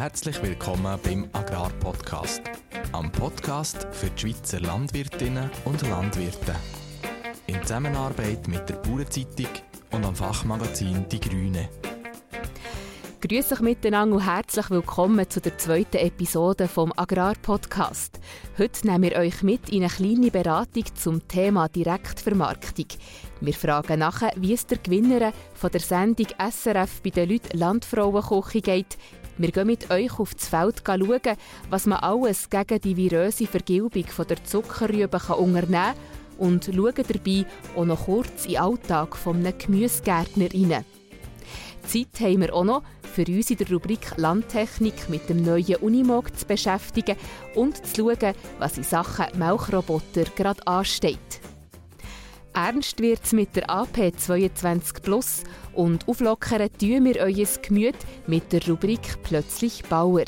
[0.00, 2.40] Herzlich willkommen beim Agrarpodcast.
[2.92, 6.54] Am Podcast für die Schweizer Landwirtinnen und Landwirte.
[7.46, 9.50] In Zusammenarbeit mit der Bauernzeitung
[9.90, 11.68] und am Fachmagazin Die Grüne.
[13.20, 18.18] Grüß euch miteinander und herzlich willkommen zu der zweiten Episode vom Agrarpodcast.
[18.56, 22.86] Heute nehmen wir euch mit in eine kleine Beratung zum Thema Direktvermarktung.
[23.42, 28.62] Wir fragen nachher, wie es der Gewinnerin von der Sendung SRF bei den Leuten Landfrauenküche
[28.62, 28.96] geht.
[29.40, 31.36] Wir gehen mit euch auf das Feld schauen,
[31.70, 35.94] was man alles gegen die viröse Vergilbung der Zuckerrübe unternehmen kann
[36.36, 40.84] und schauen dabei auch noch kurz in den Alltag eines Gemüsegärtner rein.
[41.86, 42.82] Zeit haben wir auch noch,
[43.14, 47.16] für uns in der Rubrik Landtechnik mit dem neuen Unimog zu beschäftigen
[47.54, 51.40] und zu schauen, was in Sachen Milchroboter gerade ansteht.
[52.52, 57.94] Ernst wird es mit der AP 22 Plus und auflockern tun wir euer Gemüt
[58.26, 60.24] mit der Rubrik Plötzlich Bauer.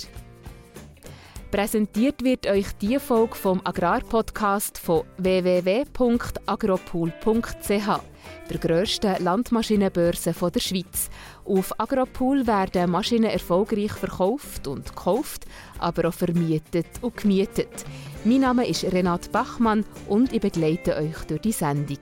[1.51, 8.01] Präsentiert wird euch die Folge vom Agrarpodcast von www.agropool.ch,
[8.49, 11.11] der grössten Landmaschinenbörse der Schweiz.
[11.45, 15.45] Auf Agropool werden Maschinen erfolgreich verkauft und gekauft,
[15.79, 17.85] aber auch vermietet und gemietet.
[18.25, 21.99] Mein Name ist Renat Bachmann und ich begleite euch durch die Sendung.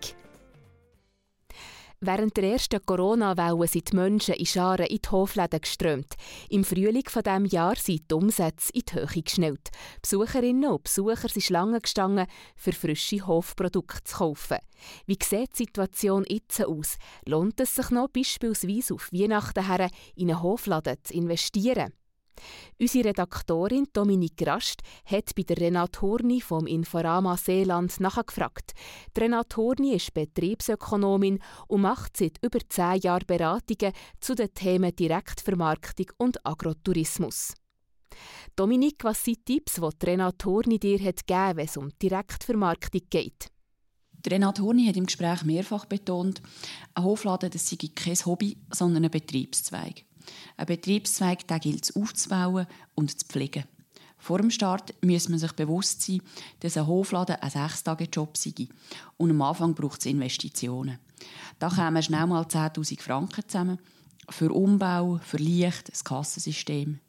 [2.02, 6.14] Während der ersten Corona-Welle sind die Menschen in Scharen in die Hofläden geströmt.
[6.48, 9.68] Im Frühling von diesem Jahr sind die Umsätze in die Höhe geschnellt.
[10.00, 14.56] Besucherinnen und Besucher sind Schlangen gestanden, für frische Hofprodukte zu kaufen.
[15.04, 16.96] Wie sieht die Situation jetzt aus?
[17.26, 21.92] Lohnt es sich noch, beispielsweise auf Weihnachten her in einen Hofladen zu investieren?
[22.80, 28.72] Unsere Redaktorin Dominique Rast hat bei der Renate Horni vom Inforama Seeland nachgefragt.
[29.14, 34.96] Die Renate Horni ist Betriebsökonomin und macht seit über zehn Jahren Beratungen zu den Themen
[34.96, 37.52] Direktvermarktung und Agrotourismus.
[38.56, 43.50] Dominique, was sind Tipps, die Renate Horni dir hat gegeben, wenn es um Direktvermarktung geht?
[44.26, 46.42] Renate Horni hat im Gespräch mehrfach betont,
[46.94, 50.04] ein Hofladen das sei kein Hobby, sondern ein Betriebszweig.
[50.56, 53.64] Ein Betriebszweig gilt es aufzubauen und zu pflegen.
[54.18, 56.20] Vor dem Start muss man sich bewusst sein,
[56.60, 58.68] dass ein Hofladen ein Sechs-Tage-Job sei.
[59.16, 60.98] Und am Anfang braucht es Investitionen.
[61.58, 63.78] Da kommen schnell mal 10'000 Franken zusammen.
[64.28, 67.00] Für Umbau, für Licht, das Kassensystem.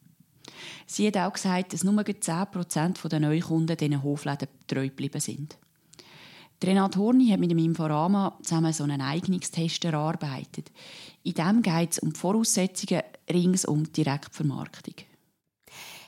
[0.87, 5.57] Sie hat auch gesagt, dass nur 10% der Neukunden diesen Hofläden treu geblieben sind.
[6.63, 10.71] Renate Horni hat mit dem Inforama zusammen so einen Eignungstest erarbeitet.
[11.23, 14.93] In dem geht es um die Voraussetzungen rings um die Direktvermarktung.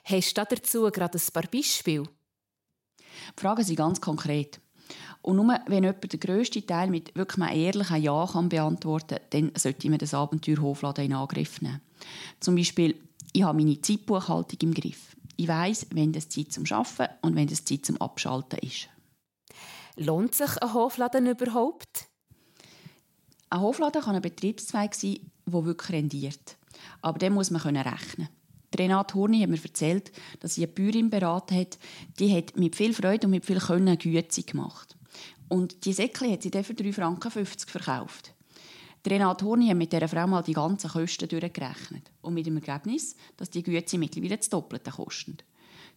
[0.04, 2.04] Hast du dazu gerade ein paar Beispiele?
[3.00, 4.60] Die Fragen sind ganz konkret.
[5.24, 9.50] Und nur wenn jemand den grössten Teil mit wirklich einem ehrlichen Ja kann beantworten kann,
[9.50, 11.82] dann sollte man das Abenteuer Hofladen in Angriff nehmen.
[12.40, 12.96] Zum Beispiel,
[13.32, 15.16] ich habe meine Zeitbuchhaltung im Griff.
[15.38, 18.90] Ich weiss, wenn das Zeit zum Arbeiten und wenn das Zeit zum Abschalten ist.
[19.96, 22.08] Lohnt sich ein Hofladen überhaupt?
[23.50, 26.58] Ein Hofladen kann ein Betriebszweig sein, der wirklich rendiert.
[27.02, 28.30] Aber den muss man rechnen
[28.76, 31.78] Renate Horni hat mir erzählt, dass sie eine Bäuerin beraten hat,
[32.18, 34.98] die hat mit viel Freude und mit viel Können Güte gemacht.
[35.48, 38.34] Und die Säckchen hat sie dann für 3,50 Franken verkauft.
[39.06, 42.10] Renate Horni hat mit dieser Frau mal die ganzen Kosten durchgerechnet.
[42.22, 45.38] Und mit dem Ergebnis, dass die Güte mittlerweile das Doppelte kosten.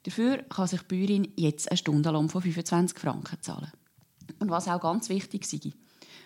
[0.03, 3.73] Dafür kann sich die Bäuerin jetzt einen Stundenlohn von 25 Franken zahlen.
[4.39, 5.75] Und was auch ganz wichtig ist,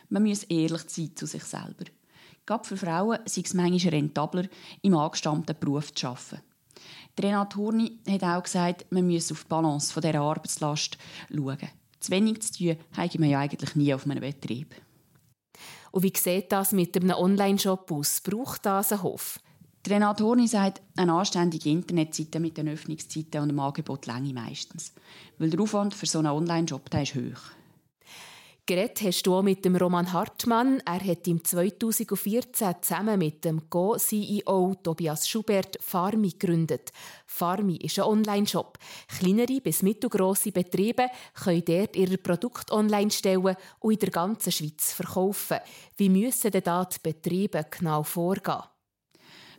[0.08, 1.84] man muss ehrlich sein zu sich selber.
[2.46, 4.48] Gerade für Frauen sei es manchmal rentabler,
[4.82, 6.42] im angestammten Beruf zu arbeiten.
[7.20, 10.96] Renate Horni hat auch gesagt, man müsse auf die Balance von dieser Arbeitslast
[11.28, 11.58] schauen.
[12.00, 14.74] Zu wenig zu tun habe man ja eigentlich nie auf einem Betrieb.
[15.92, 18.20] Und wie sieht das mit einem Online-Shop aus?
[18.22, 19.38] Braucht das einen Hof?
[19.86, 24.92] Renate Horni sagt, eine anständige Internetseite mit den Öffnungszeiten und dem Angebot länge meistens.
[25.38, 27.59] Weil der Aufwand für so einen Online-Shop ist hoch.
[28.66, 30.80] Geredet hast du auch mit dem Roman Hartmann.
[30.84, 36.92] Er hat im 2014 zusammen mit dem Go-CEO Tobias Schubert Farmi gegründet.
[37.26, 38.78] Farmi ist ein Online-Shop.
[39.08, 41.06] Kleinere bis mittelgrosse Betriebe
[41.42, 45.58] können dort ihre Produkte online stellen und in der ganzen Schweiz verkaufen.
[45.96, 48.62] Wie müssen denn da die Betriebe genau vorgehen?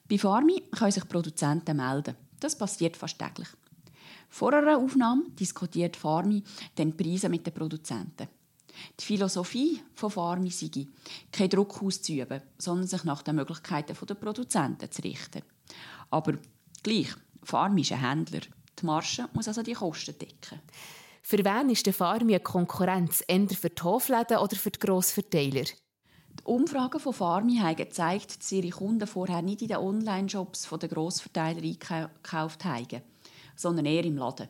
[0.07, 2.15] Bei Farmi können sich Produzenten melden.
[2.39, 3.47] Das passiert fast täglich.
[4.29, 6.43] Vor einer Aufnahme diskutiert Farmi
[6.77, 8.27] den Preise mit den Produzenten.
[8.99, 10.87] Die Philosophie von Farmi sei,
[11.31, 15.41] keinen Druck auszuüben, sondern sich nach den Möglichkeiten der Produzenten zu richten.
[16.09, 16.33] Aber
[16.83, 17.09] gleich,
[17.43, 18.41] Farmi ist ein Händler.
[18.79, 20.61] Die Marge muss also die Kosten decken.
[21.21, 23.23] Für wen ist der Farmi eine Konkurrenz?
[23.27, 25.63] Eher für die Hofläden oder für die Grossverteiler?
[25.63, 30.89] Die Umfragen von Farmi haben gezeigt, dass ihre Kunden vorher nicht in den Online-Shops der
[30.89, 33.01] Grossverteiler eingekauft haben,
[33.55, 34.49] sondern eher im Laden.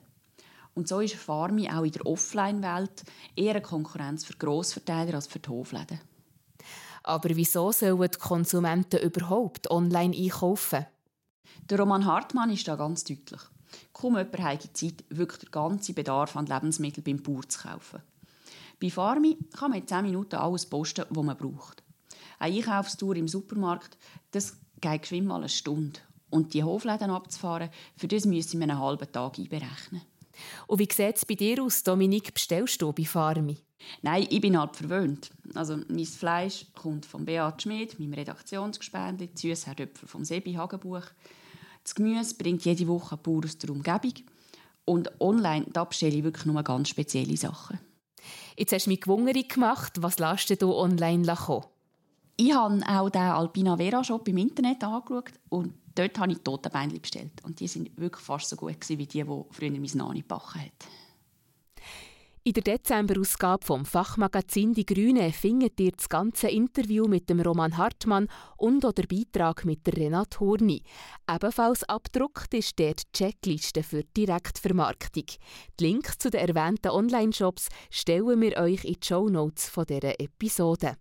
[0.74, 3.04] Und so ist Farmi auch in der Offline-Welt
[3.36, 6.00] eher eine Konkurrenz für Grossverteiler als für die Hofläden.
[7.04, 10.86] Aber wieso sollen die Konsumenten überhaupt online einkaufen?
[11.70, 13.42] Der Roman Hartmann ist da ganz deutlich.
[13.94, 18.02] Kaum jemand hat Zeit, wirklich den ganzen Bedarf an Lebensmitteln beim Bauer zu kaufen.
[18.82, 21.84] Bei Farmi kann man in 10 Minuten alles posten, was man braucht.
[22.40, 23.98] Eine Einkaufstour im Supermarkt,
[24.32, 26.00] das geht geschwind mal eine Stunde.
[26.30, 30.02] Und die Hofläden abzufahren, für das müssen wir einen halben Tag einberechnen.
[30.68, 32.34] Und wie sieht es bei dir aus, Dominik?
[32.34, 33.58] Bestellst du bei Farmi?
[34.02, 35.32] Nein, ich bin halt verwöhnt.
[35.56, 41.06] Also, mein Fleisch kommt von Beat Schmid, meinem Redaktionsgespendli, die Süßherdöpfel vom Sebi Hagenbuch.
[41.84, 44.14] Das Gemüse bringt jede Woche ein Bauer aus der Umgebung.
[44.86, 47.80] Und online da bestelle ich wirklich nur ganz spezielle Sachen.
[48.58, 50.02] Jetzt hast du mich gewungen gemacht.
[50.02, 51.66] Was lässt du online kommen?
[52.38, 57.02] Ich habe auch den Alpina Vera Shop im Internet angeschaut und dort habe ich Totenbeinchen
[57.02, 57.44] bestellt.
[57.44, 60.88] Und die sind wirklich fast so gut wie die, die früher mein Nani gebacken hat.
[62.44, 67.78] In der Dezemberausgabe vom Fachmagazin Die Grüne findet ihr das ganze Interview mit dem Roman
[67.78, 70.82] Hartmann und oder Beitrag mit der Renate Horni.
[71.30, 75.26] Ebenfalls abgedruckt ist dort die Checkliste für Direktvermarktung.
[75.80, 80.96] Die Links zu den erwähnten Online-Shops stellen wir euch in die Show Notes dieser Episode.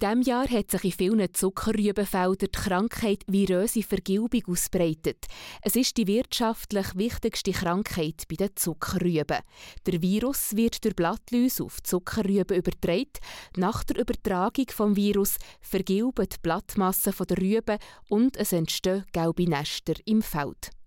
[0.00, 5.26] In diesem Jahr hat sich in vielen Zuckerrübenfeldern die Krankheit viröse Vergilbung ausbreitet.
[5.60, 9.38] Es ist die wirtschaftlich wichtigste Krankheit bei den Zuckerrüben.
[9.86, 13.10] Der Virus wird durch Blattläuse auf Zuckerrüben übertragen.
[13.56, 17.78] Nach der Übertragung vom Virus vergilben die Blattmassen der Rüben
[18.08, 20.77] und es entstehen gelbe Nester im Feld.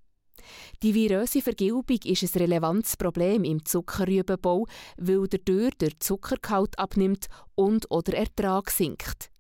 [0.84, 4.66] Die viröse Vergilbung ist ein relevantes Problem im Zuckerrübenbau,
[4.98, 9.32] weil dadurch der Zuckergehalt abnimmt und oder Ertrag sinkt.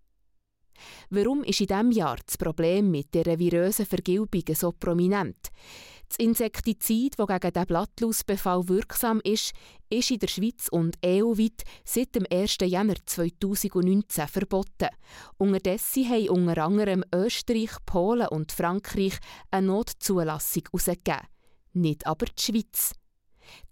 [1.09, 5.37] Warum ist in diesem Jahr das Problem mit der virösen Vergilbung so prominent?
[6.11, 9.53] Das Insektizid, das gegen den Blattlausbefall wirksam ist,
[9.89, 12.57] ist in der Schweiz und EU-weit seit dem 1.
[12.63, 14.89] Januar 2019 verboten.
[15.37, 19.19] Unterdessen haben unter anderem Österreich, Polen und Frankreich
[19.51, 21.27] eine Notzulassung herausgegeben.
[21.71, 22.91] Nicht aber die Schweiz.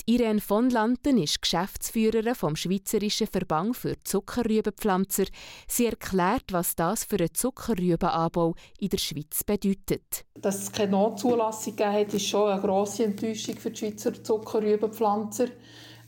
[0.06, 5.25] Irene von Lanten ist Geschäftsführerin vom Schweizerischen Verband für Zuckerrübenpflanzer.
[5.68, 10.25] Sie erklärt, was das für einen Zuckerrübenanbau in der Schweiz bedeutet.
[10.36, 15.48] Dass es keine Notzulassung gegeben ist schon eine grosse Enttäuschung für die Schweizer Zuckerrübenpflanzer.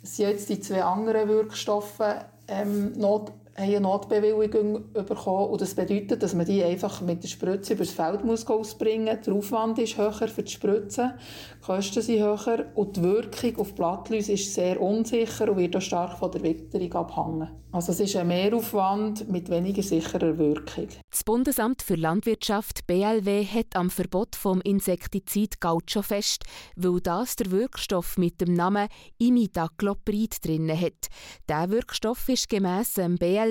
[0.02, 2.02] Es sind jetzt die zwei anderen Wirkstoffe
[2.48, 3.32] ähm, not
[3.62, 5.50] haben eine Notbewilligung bekommen.
[5.50, 9.26] Und das bedeutet, dass man die einfach mit der Spritze übers Feld muss ausbringen muss.
[9.26, 11.14] Der Aufwand ist höher für die Spritze,
[11.60, 15.82] die Kosten sind höher und die Wirkung auf Blattläuse ist sehr unsicher und wird auch
[15.82, 17.50] stark von der Witterung abhängen.
[17.74, 20.90] Also es ist ein Mehraufwand mit weniger sicherer Wirkung.
[21.10, 26.44] Das Bundesamt für Landwirtschaft BLW hat am Verbot vom Insektizid Gaucho fest,
[26.76, 31.08] weil das der Wirkstoff mit dem Namen Imidacloprid drin hat.
[31.48, 33.51] Der Wirkstoff ist gemäss dem BLW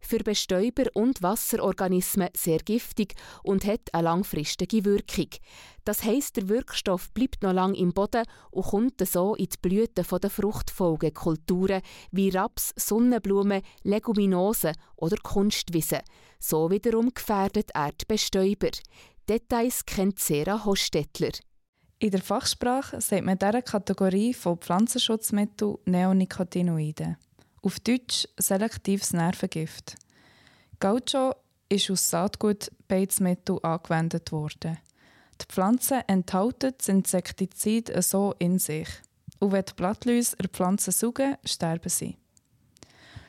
[0.00, 5.28] für Bestäuber und Wasserorganismen sehr giftig und hat eine langfristige Wirkung.
[5.84, 10.04] Das heisst, der Wirkstoff bleibt noch lange im Boden und kommt so in die Blüten
[10.04, 16.00] der Fruchtfolgekulturen wie Raps, Sonnenblumen, Leguminosen oder Kunstwiesen.
[16.38, 18.70] So wiederum gefährdet er die Bestäuber.
[19.28, 21.32] Details kennt Sarah Hostettler.
[22.02, 27.18] In der Fachsprache sagt man dieser Kategorie von Pflanzenschutzmitteln Neonicotinoide.
[27.62, 29.96] Auf Deutsch selektives Nervengift.
[30.78, 31.34] Gaucho
[31.68, 34.78] ist aus Saatgut-Beizmittel angewendet worden.
[35.38, 38.88] Die Pflanze enthalten das Insektizid so in sich.
[39.40, 42.16] Und wenn die Blattläuse der Pflanze saugen, sterben sie.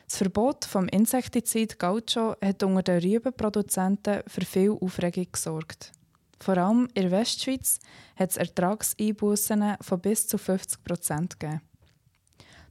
[0.08, 5.92] Das Verbot vom Insektizid Gaucho hat unter den Rübenproduzenten für viel Aufregung gesorgt.
[6.40, 7.80] Vor allem in der Westschweiz
[8.16, 11.60] hat es Ertragseinbußen von bis zu 50 Prozent gegeben.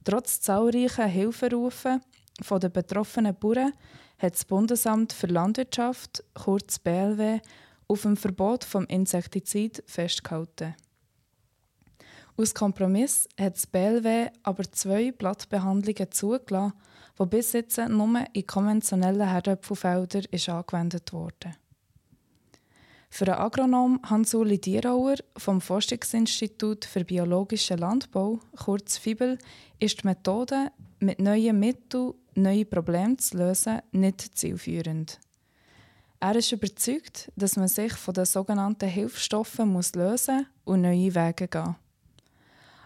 [0.04, 2.00] Trotz zahlreicher Hilferufe
[2.40, 3.72] von den betroffenen Bauern
[4.18, 7.40] hat das Bundesamt für Landwirtschaft, kurz BLW,
[7.88, 10.74] auf dem Verbot vom Insektizid festgehalten.
[12.36, 16.72] Aus Kompromiss hat das BLW aber zwei Blattbehandlungen zugelassen,
[17.18, 21.54] die bis jetzt nur in konventionellen Herdöpfelfeldern angewendet wurden.
[23.14, 29.36] Für den Agronom Hans-Uli Dierauer vom Forschungsinstitut für biologischen Landbau, kurz FIBEL,
[29.78, 35.20] ist die Methode, mit neuen Mitteln neue Probleme zu lösen, nicht zielführend.
[36.20, 41.48] Er ist überzeugt, dass man sich von den sogenannten Hilfsstoffen muss lösen und neue Wege
[41.48, 41.76] gehen.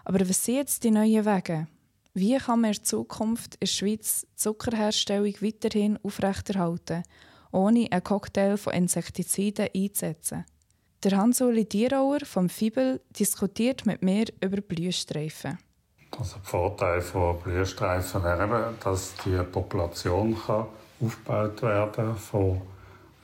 [0.03, 1.67] Aber was sind jetzt die neuen Wege?
[2.13, 7.03] Wie kann man in Zukunft in der Schweiz die Zuckerherstellung weiterhin aufrechterhalten,
[7.57, 10.45] ohne einen Cocktail von Insektiziden einzusetzen?
[11.03, 15.57] Der Hans-Uli Dierauer vom Fibel diskutiert mit mir über Blühstreifen.
[16.11, 20.65] Also der Vorteil von Blühstreifen wäre, dass die Population kann
[20.99, 22.61] aufgebaut werden von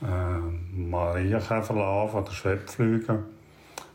[0.02, 3.24] äh, Marienkäferlarven oder Schwebflügen.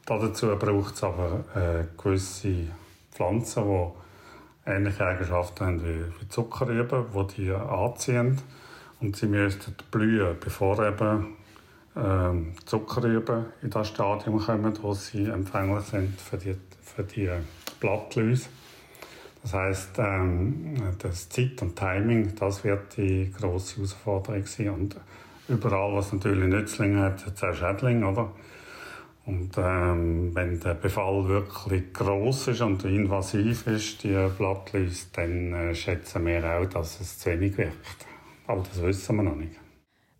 [0.07, 2.69] Dazu braucht es aber äh, gewisse
[3.13, 8.41] Pflanzen, die ähnliche Eigenschaften haben wie, wie Zuckerrüben, die die anziehen.
[9.01, 11.37] Und sie müssten blühen, bevor eben
[11.97, 17.31] ähm, Zuckerrüben in das Stadium kommen, wo sie empfänglich sind für die, für die
[17.81, 18.49] Blattläuse.
[19.43, 24.71] Das heißt, ähm, das Zeit und Timing, das wird die große Herausforderung sein.
[24.71, 24.97] Und
[25.49, 28.33] überall, was natürlich Nützlinge hat, hat es auch Schädlinge, oder?
[29.27, 35.75] Und ähm, wenn der Befall wirklich groß ist und invasiv ist, die Blattläuse, dann äh,
[35.75, 38.08] schätzen wir auch, dass es zu wenig wirkt.
[38.49, 39.53] Aber das wissen wir noch nicht.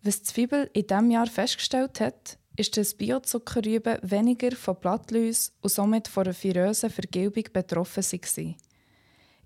[0.03, 5.69] Was die Zwiebel in diesem Jahr festgestellt hat, ist, dass Biozuckerrüben weniger von Blattläusen und
[5.69, 8.55] somit von einer virösen Vergilbung betroffen waren.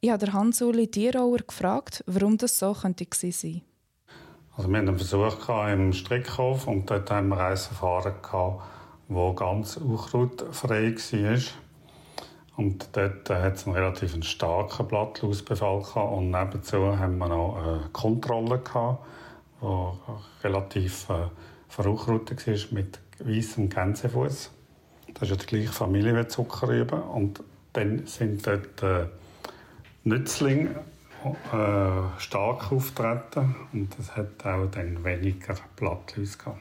[0.02, 3.62] Ich habe Hans-Uli Dierauer gefragt, warum das so könnte sein
[4.56, 8.14] also Wir hatten einen Versuch im Strickhof und dort haben wir ein Verfahren,
[9.10, 11.40] das ganz unkrautfrei war.
[12.56, 18.60] Und dort hat es einen relativ starken Blattlausbefall und nebenzu haben wir noch eine Kontrolle
[18.60, 19.04] gehabt,
[19.62, 21.30] die relativ äh,
[21.68, 24.52] verunkrautet war mit weißem Gänsefuß.
[25.14, 27.02] Das ist ja die gleiche Familie wie Zuckerrüben.
[27.02, 27.44] Und
[27.74, 29.08] dann sind dort äh,
[30.04, 30.76] Nützlinge
[31.24, 36.60] äh, stark auftreten und es hat auch dann weniger Blattläuse gehabt.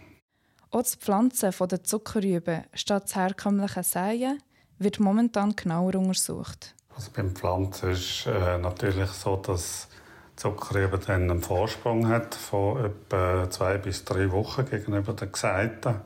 [0.71, 4.39] Auch das Pflanzen der Zuckerrüben statt das herkömmliche Säen
[4.83, 6.75] wird momentan genauer untersucht.
[6.95, 9.89] Also beim Pflanzen ist äh, natürlich so, dass
[10.37, 15.97] Zuckerrübe dann einen Vorsprung hat von etwa zwei bis drei Wochen gegenüber den Gesäten.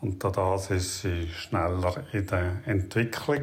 [0.00, 3.42] Und dadurch ist sie schneller in der Entwicklung.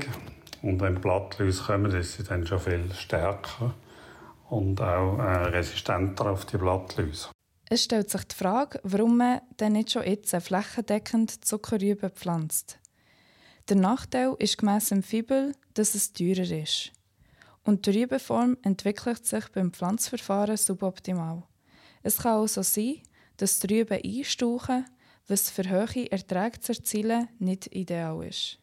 [0.62, 3.74] Und wenn Blattläuse kommen, ist sie dann schon viel stärker
[4.50, 7.29] und auch äh, resistenter auf die Blattläuse.
[7.70, 12.79] Es stellt sich die Frage, warum man denn nicht schon jetzt flächendeckend Zuckerrüben pflanzt.
[13.69, 16.91] Der Nachteil ist gemäss dem Fibel, dass es teurer ist.
[17.63, 21.43] Und die Rübenform entwickelt sich beim Pflanzverfahren suboptimal.
[22.01, 23.03] Es kann also sein,
[23.38, 24.85] dass die Rüben einstauchen,
[25.27, 28.57] was für hohe Erträge zu erzielen nicht ideal ist.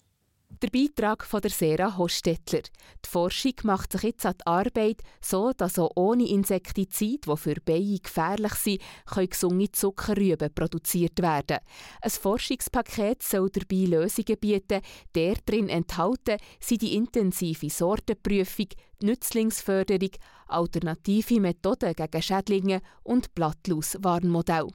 [0.49, 2.63] Der Beitrag von der Sera Hostettler.
[3.05, 7.57] Die Forschung macht sich jetzt an die Arbeit, so dass auch ohne Insektizid, die für
[7.57, 11.59] Bienen gefährlich sind, können gesunde Zuckerrüben produziert werden.
[12.01, 14.81] Ein Forschungspaket soll dabei Lösungen bieten,
[15.15, 18.69] der darin enthalten sind die intensive Sortenprüfung,
[19.03, 20.11] die Nützlingsförderung,
[20.47, 24.69] alternative Methoden gegen Schädlinge und Blattlauswarnmodell.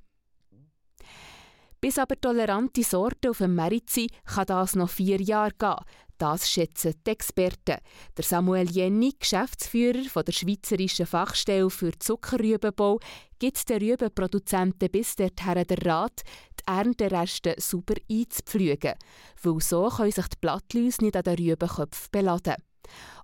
[1.82, 5.76] Bis aber tolerante Sorten auf dem Merit sind, kann das noch vier Jahre gehen.
[6.20, 7.78] Das schätzen die Experten.
[8.16, 13.00] Der Samuel Jenny, Geschäftsführer von der Schweizerischen Fachstelle für Zuckerrübenbau,
[13.40, 16.22] gibt den Rübenproduzenten bis dorthin den Rat,
[16.60, 18.94] die Erntereste sauber einzupflügen,
[19.42, 22.58] weil so können sich die Blattläuse nicht an den Rübenköpfen beladen.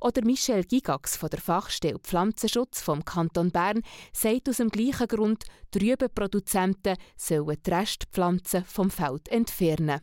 [0.01, 3.81] Oder Michel Gigax von der Fachstelle Pflanzenschutz vom Kanton Bern
[4.13, 10.01] sagt aus dem gleichen Grund, die Rübenproduzenten sollen die Restpflanzen vom Feld entfernen.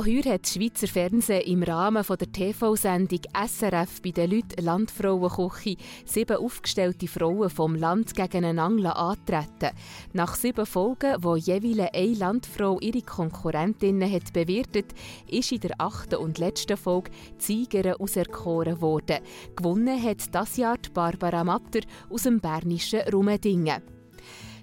[0.00, 5.76] Auch heute hat das Schweizer Fernsehen im Rahmen der TV-Sendung SRF bei den Leuten Landfrauenküche
[6.06, 9.76] sieben aufgestellte Frauen vom Land gegeneinander antreten.
[10.14, 14.94] Nach sieben Folgen, wo jeweils eine Landfrau ihre Konkurrentinnen hat bewertet,
[15.28, 19.18] ist in der achten und letzten Folge Siegerin auserkoren worden.
[19.54, 23.99] Gewonnen hat das Jahr Barbara Matter aus dem bernischen Rumendingen.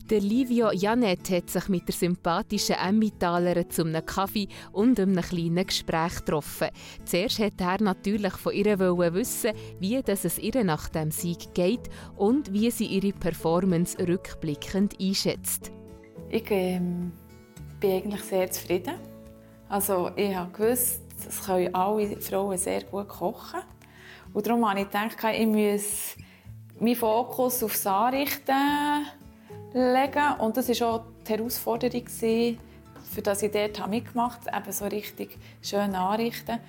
[0.10, 5.68] Der Livio Janet hat sich mit der sympathischen Emmentaler zu einem Kaffee und einem kleinen
[5.68, 6.70] Gespräch getroffen.
[7.04, 12.54] Zuerst wollte er natürlich von ihr wissen, wie es ihr nach dem Sieg geht und
[12.54, 15.74] wie sie ihre Performance rückblickend einschätzt.
[16.30, 17.12] Ich ähm,
[17.82, 18.96] bin eigentlich sehr zufrieden.
[19.68, 23.60] Also ich habe gewusst, es können alle Frauen sehr gut kochen.
[24.32, 26.16] Und darum habe ich gedacht, ich muss
[26.80, 28.54] meinen Fokus auf das Anrichten
[29.78, 30.40] legen.
[30.40, 35.38] Und das war auch die Herausforderung, für das ich dort mitgemacht habe, eben so richtig
[35.62, 36.60] schön anrichten.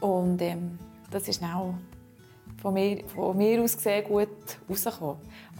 [0.00, 0.78] Und ähm,
[1.10, 1.74] das ist schnell
[2.60, 4.28] von mir, von mir aus gesehen gut
[4.68, 5.16] rausgekommen.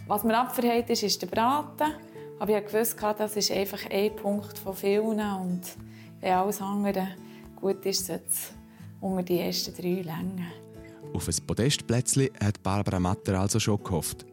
[0.07, 1.93] Was mir abverhält ist, ist der Braten.
[2.39, 5.19] Aber ich wusste, das ist einfach ein Punkt von vielen.
[5.19, 5.61] Und
[6.21, 7.07] wenn alles andere
[7.55, 8.53] gut ist, sollte es
[9.01, 10.47] unter die ersten drei Längen.
[11.13, 14.25] Auf ein Podestplätzchen hat Barbara Matter also schon gehofft.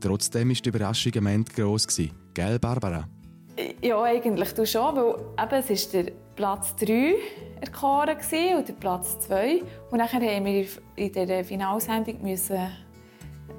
[0.00, 1.86] Trotzdem war die Überraschung am Ende gross.
[2.34, 3.08] Gell, Barbara?
[3.82, 5.14] Ja, eigentlich du schon, weil
[5.44, 7.14] eben, es ist der Platz 3
[7.60, 8.16] erkoren
[8.56, 9.62] und der Platz 2.
[9.90, 12.68] Und dann haben wir in der Finalsendung müssen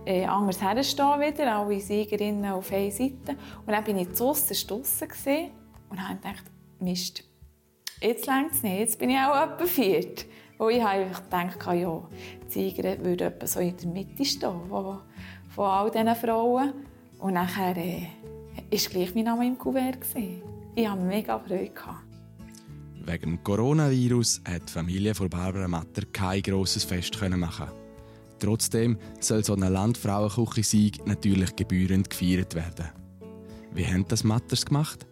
[0.06, 3.36] äh, anders herstehen wieder, alle Siegerinnen auf einer Seite.
[3.66, 5.52] Und dann bin ich zu draussen
[5.90, 6.46] und habe gedacht,
[6.80, 7.24] Mist,
[8.02, 10.26] jetzt längt es nicht, jetzt bin ich auch etwa viert.
[10.58, 12.10] Weil ich habe gedacht, ja,
[12.48, 15.02] die Siegerin würde etwa so in der Mitte stehen von,
[15.50, 16.74] von all diesen Frauen.
[17.20, 18.08] Und nachher äh,
[18.72, 20.00] war gleich mein Name im Kuvert.
[20.76, 21.72] Ich hatte mega Freude.
[23.06, 27.68] Wegen dem Coronavirus hat die Familie von Barbara Matter kein grosses Fest machen.
[28.40, 32.90] Trotzdem soll so eine Landfrauenküche-Sieg natürlich gebührend gefeiert werden.
[33.74, 35.06] Wie haben das Matters gemacht?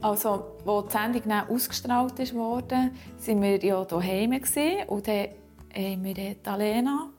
[0.00, 2.90] Also, als die Sendung ausgestrahlt wurde,
[3.26, 4.32] waren wir ja daheim
[4.88, 5.28] und dann
[5.74, 7.10] haben wir die Alena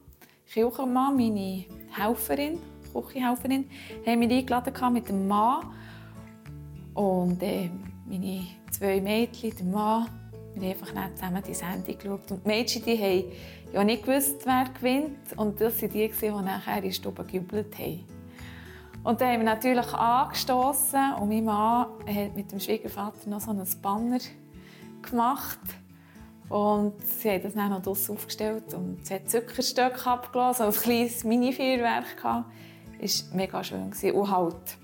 [0.52, 2.60] Kilchermann, meine Helferin,
[2.94, 3.70] Küchenhelferin,
[4.06, 5.66] haben wir eingeladen mit dem Mann
[6.94, 7.70] und äh,
[8.08, 10.08] meine zwei Mädchen, der Mann.
[10.56, 12.32] Wir haben einfach zusammen die Sendung geschaut.
[12.32, 13.24] Und die Mädchen die haben
[13.72, 15.38] ja nicht gewusst, wer gewinnt.
[15.38, 18.04] Und das waren die, die nachher in Stube gejubelt haben.
[19.04, 23.52] Und dann haben wir natürlich angestoßen und mein Mann hat mit dem Schwiegervater noch so
[23.52, 24.20] ein Banner
[25.02, 25.60] gemacht.
[26.50, 30.84] Und sie haben das dann noch draussen aufgestellt und sie hat Zuckerstöcke abgelassen, also ein
[30.84, 32.18] kleines Mini-Feuerwerk.
[33.00, 33.94] Das war mega schön.
[34.14, 34.78] Und halt,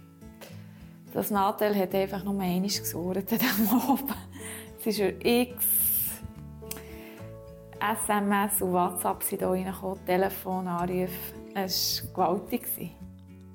[1.11, 4.13] das Nadel hat einfach nur einmal gesurrt an diesem Abend.
[4.87, 5.55] Es ist x
[7.79, 11.09] SMS und WhatsApp sind hier reingekommen, Telefon, Anrufe.
[11.55, 12.67] Es war gewaltig.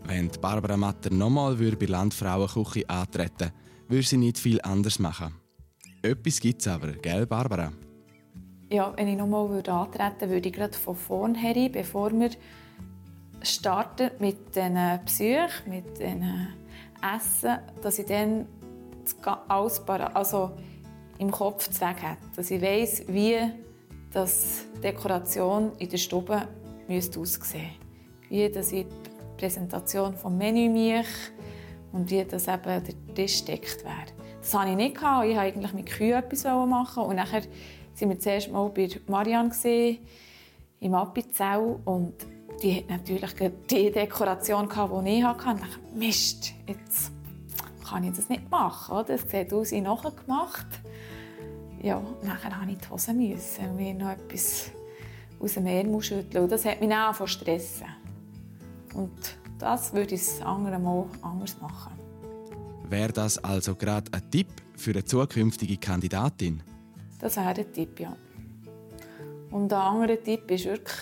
[0.04, 3.52] Wenn Barbara Matter nochmal bei Landfrauenküche antreten
[3.88, 5.34] würde, sie nicht viel anders machen.
[6.02, 7.72] Etwas gibt es aber, gell, Barbara?
[8.72, 12.30] Ja, wenn ich nochmal antreten würde, würde ich gerade von vornherein, bevor wir
[13.42, 16.24] starten mit den Psych, mit den
[17.02, 18.46] Essen, dass ich dann
[19.48, 20.52] alles also
[21.18, 22.16] im Kopf Zweck habe.
[22.36, 23.38] Dass ich weiss, wie
[24.12, 26.42] das Dekoration in der Stube
[26.86, 27.72] müsste aussehen
[28.28, 31.08] Wie dass ich die Präsentation des Menü mich
[31.90, 34.06] und wie das eben der Tisch deckt wäre.
[34.40, 34.96] Das hatte ich nicht.
[34.96, 37.02] Ich wollte eigentlich mit Kühen etwas machen.
[37.02, 37.42] Und nachher
[38.00, 39.98] waren wir zuerst mal bei Marianne
[40.80, 41.78] im Appenzell.
[41.84, 42.14] Und
[42.62, 43.30] die hat natürlich
[43.70, 44.94] die Dekoration, die ich hatte.
[44.94, 47.12] Und ich dachte, Mist, jetzt
[47.86, 49.04] kann ich das nicht machen.
[49.06, 50.66] Das sieht aus wie nachher gemacht
[51.82, 54.70] ja, nachher musste ich die Hose müssen und mir noch etwas
[55.38, 56.48] aus dem Ärmel schütteln.
[56.48, 57.86] Das hat mich auch von stressen.
[58.94, 61.92] Und das würde ich das andere Mal anders machen.
[62.88, 66.62] Wäre das also gerade ein Tipp für eine zukünftige Kandidatin?
[67.20, 68.16] Das wäre ein Tipp, ja.
[69.50, 70.98] Und ein anderer Tipp ist wirklich,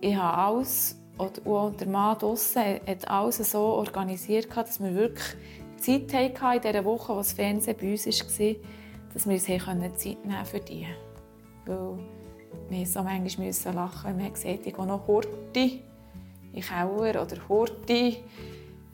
[0.00, 5.36] ich habe alles, und der Mann draussen hat alles so organisiert, dass wir wirklich
[5.78, 8.54] Zeit hatten in dieser Woche, als das Fernsehen bei uns war,
[9.12, 10.86] dass wir uns Zeit nehmen für die.
[11.66, 11.98] Weil
[12.68, 15.82] wir so manchmal lachen wenn man sieht, ich gehe noch Horti
[16.52, 18.24] in Keller oder Horti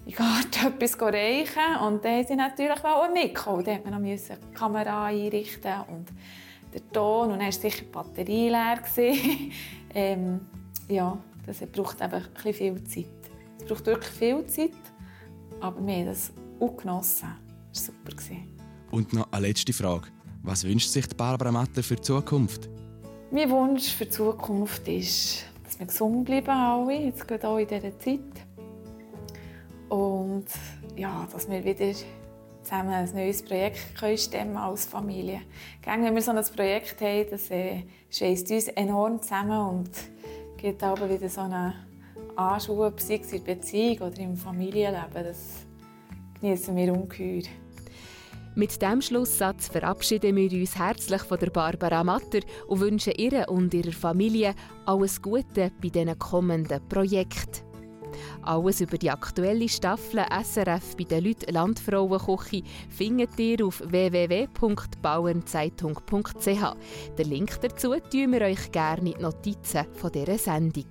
[0.06, 1.76] in Garten etwas reichen.
[1.86, 3.64] Und dann sie natürlich auch mitkommen.
[3.64, 6.06] Dann musste man noch die Kamera einrichten und
[6.72, 7.32] den Ton.
[7.32, 8.82] Und dann war sicher die Batterie leer.
[9.94, 10.40] ähm,
[10.88, 13.06] ja, das braucht eben ein viel Zeit.
[13.58, 14.70] Es braucht wirklich viel Zeit,
[15.60, 17.28] aber wir haben das auch genossen.
[17.72, 18.36] Das war super.
[18.90, 20.08] Und noch eine letzte Frage.
[20.42, 22.68] Was wünscht sich Barbara Matter für die Zukunft?
[23.30, 27.66] Mein Wunsch für die Zukunft ist, dass wir gesund bleiben alle, jetzt gerade auch in
[27.66, 28.43] dieser Zeit.
[29.88, 30.46] Und
[30.96, 31.92] ja, dass wir wieder
[32.62, 35.42] zusammen ein neues Projekt können stemmen als Familie.
[35.82, 39.90] Gern, wenn wir so ein Projekt haben, das äh, schweißt uns enorm zusammen und
[40.56, 41.74] gibt aber wieder so einen
[42.36, 45.24] Anschub, sei es in der Beziehung oder im Familienleben.
[45.24, 45.66] Das
[46.40, 47.42] genießen wir ungeheuer.
[48.56, 53.74] Mit diesem Schlusssatz verabschieden wir uns herzlich von der Barbara Matter und wünschen ihr und
[53.74, 54.54] ihrer Familie
[54.86, 57.63] alles Gute bei diesen kommenden Projekten.
[58.42, 66.76] Alles über die aktuelle Staffel SRF bei den Leuten Landfrauenküche findet ihr auf www.bauernzeitung.ch.
[67.18, 70.86] Den Link dazu tun wir euch gerne in die Notizen von dieser Sendung.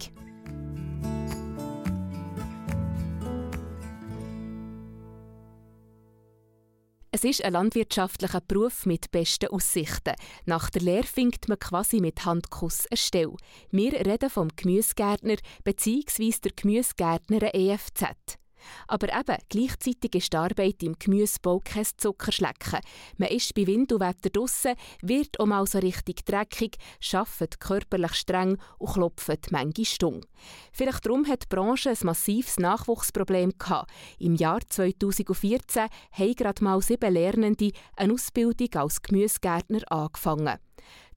[7.16, 10.16] Es ist ein landwirtschaftlicher Beruf mit besten Aussichten.
[10.48, 13.36] Nach der Lehre findet man quasi mit Handkuss eine Stelle.
[13.70, 16.34] Wir reden vom Gemüsegärtner bzw.
[16.44, 18.40] der Gemüsegärtner EFZ.
[18.88, 22.80] Aber eben, gleichzeitig ist die Arbeit im Gemüsebau kein Zuckerschlecken.
[23.18, 26.78] Man ist bei Wind und Wetter draussen, wird auch so richtig dreckig,
[27.14, 30.26] arbeitet körperlich streng und klopft manche Stung.
[30.72, 33.92] Vielleicht darum hat die Branche ein massives Nachwuchsproblem gehabt.
[34.20, 40.60] Im Jahr 2014 haben gerade mal sieben Lernende eine Ausbildung als Gemüsegärtner angefangen.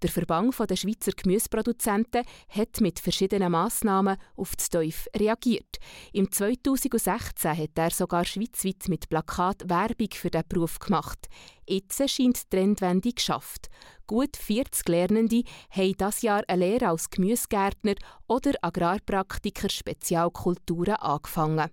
[0.02, 5.78] Der Verband der Schweizer Gemüseproduzenten hat mit verschiedenen Massnahmen auf das Teuf reagiert.
[6.12, 11.28] Im 2016 hat er sogar schweizweit mit Plakat Werbung für diesen Beruf gemacht.
[11.66, 13.68] Jetzt scheint die Trendwende geschafft.
[14.06, 17.94] Gut 40 Lernende haben dieses Jahr eine Lehre als Gemüsegärtner
[18.28, 21.70] oder Agrarpraktiker Spezialkulturen angefangen.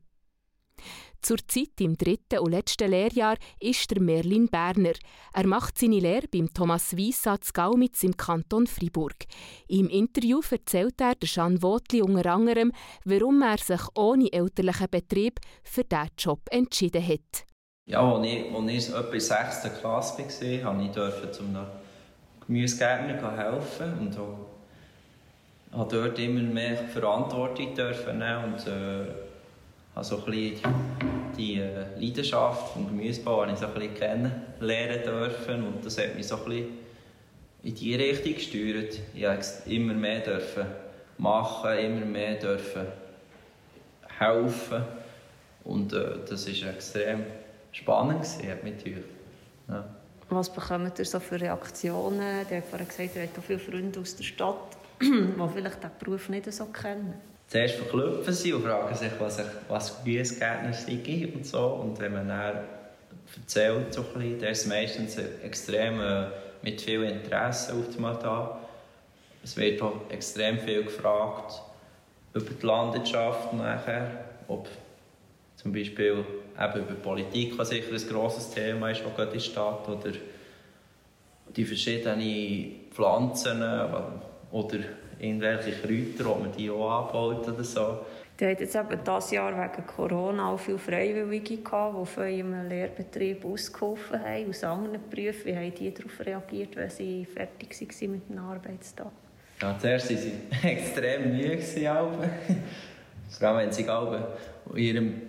[1.23, 4.91] Zurzeit im dritten und letzten Lehrjahr ist der Merlin Berner.
[5.33, 9.15] Er macht seine Lehre beim Thomas Wyss zu Gaumitz im Kanton Fribourg.
[9.69, 12.73] Im Interview erzählt er Jean Wotli unter anderem,
[13.05, 17.45] warum er sich ohne elterlichen Betrieb für diesen Job entschieden hat.
[17.85, 19.79] Ja, als ich, als ich etwa in der 6.
[19.79, 21.55] Klasse war, durfte ich zum
[22.45, 24.17] Gemüsegärtner helfen und
[25.77, 29.05] durfte dort immer mehr Verantwortung nehmen und äh,
[29.95, 30.73] also ein bisschen
[31.37, 36.27] die äh, Leidenschaft vom Gemüsebau habe ich so ein kennenlernen dürfen und das hat mich
[36.27, 36.69] so ein bisschen
[37.63, 38.99] in die Richtung gesteuert.
[39.13, 40.65] Ich durfte immer mehr dürfen
[41.17, 42.87] machen, immer mehr dürfen
[44.19, 44.83] helfen
[45.63, 47.23] und äh, das war extrem
[47.71, 49.03] spannend gewesen,
[49.69, 49.85] ja.
[50.29, 52.45] Was bekommt ihr so für Reaktionen?
[52.49, 55.91] Der hat vorhin gesagt, ihr habt auch viele Freunde aus der Stadt, die vielleicht diesen
[55.99, 61.35] Beruf nicht so kennen zuerst verklüpfen sie und fragen sich, was, ich, was Gemüsegärtner sind
[61.35, 61.65] und so.
[61.65, 62.57] Und wenn man dann
[63.35, 66.25] erzählt, so ein bisschen, dann ist meistens extrem äh,
[66.61, 68.59] mit viel Interesse auf einmal da.
[69.43, 71.61] Es wird auch extrem viel gefragt
[72.33, 74.09] über die Landwirtschaft nachher,
[74.47, 74.67] ob
[75.57, 76.25] zum Beispiel
[76.59, 80.11] eben über Politik, was sicher ein grosses Thema ist, auch gerade in der Stadt, oder
[81.55, 83.87] die verschiedenen Pflanzen äh,
[84.51, 84.79] oder
[85.19, 87.99] irgendwelche Kräuter, ob man die auch anbaut oder so.
[88.39, 92.67] Die hatten jetzt eben dieses Jahr wegen Corona auch viele Freiwillige, gehabt, die von ihrem
[92.67, 95.45] Lehrbetrieb ausgeholfen haben, aus anderen Berufen.
[95.45, 99.11] Wie haben die darauf reagiert, wenn sie fertig waren mit dem Arbeitstag?
[99.61, 100.33] Ja, zuerst waren sie
[100.67, 101.59] extrem müde.
[103.29, 103.85] Vor allem, wenn sie
[104.71, 105.21] in ihrem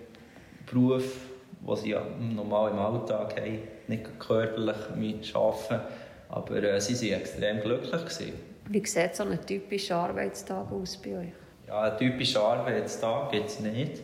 [0.65, 1.15] Beruf,
[1.61, 5.81] den sie ja normal im Alltag haben, nicht körperlich arbeiten
[6.29, 7.91] Aber äh, sie waren extrem glücklich.
[7.91, 8.54] Gewesen.
[8.67, 11.33] Wie sieht so ein typischer Arbeitstag aus bei euch?
[11.67, 14.01] Ja, einen typischen Arbeitstag gibt es nicht.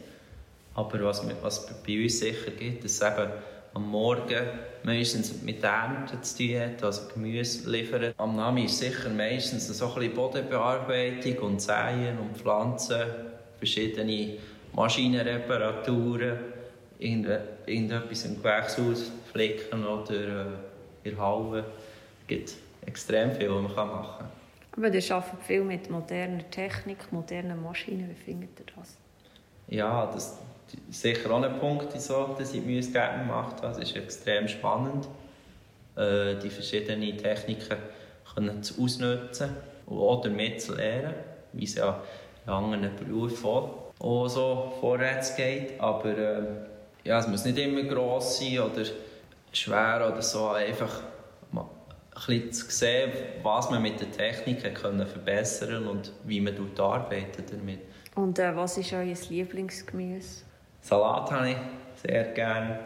[0.75, 3.31] Aber was, was bei uns sicher gibt, ist eben
[3.73, 4.47] am Morgen
[4.83, 8.13] meistens mit Ernten zu tun hat, also Gemüse liefern.
[8.17, 13.01] Am Nami ist sicher meistens so ein bisschen Bodenbearbeitung und Säen und Pflanzen,
[13.57, 14.37] verschiedene
[14.73, 16.37] Maschinenreparaturen,
[16.99, 21.65] irgendetwas im Gewächshaus flicken oder äh, in Halle.
[22.21, 22.53] Es gibt
[22.85, 24.40] extrem viel, was man machen kann.
[24.75, 28.09] Aber ihr arbeitet viel mit moderner Technik, modernen Maschinen.
[28.09, 28.97] Wie findet ihr das?
[29.67, 30.39] Ja, das
[30.89, 33.67] ist sicher auch ein Punkt, so, dass ich gerne gemacht habe.
[33.67, 35.07] Das ist extrem spannend,
[35.95, 37.77] äh, die verschiedenen Techniken
[38.33, 39.49] können zu ausnutzen
[39.85, 41.13] und auch damit zu lernen,
[41.53, 42.01] wie es ja
[42.45, 43.45] in anderen Berufen
[43.99, 45.79] auch so vorwärts geht.
[45.79, 46.43] Aber äh,
[47.03, 48.83] ja, es muss nicht immer gross sein oder
[49.51, 50.49] schwer oder so.
[50.49, 51.01] Einfach
[52.25, 53.11] bisschen zu sehen,
[53.43, 57.79] was man mit der Technik können verbessern und wie man damit arbeitet damit.
[58.15, 60.43] Und äh, was ist euer Lieblingsgemüse?
[60.81, 61.57] Salat habe ich
[62.03, 62.79] sehr gerne.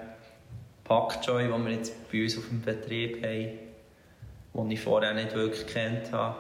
[0.83, 3.59] Pak Choi, den wir jetzt bei uns auf dem Betrieb haben,
[4.53, 6.35] den ich vorher nicht wirklich kennt habe.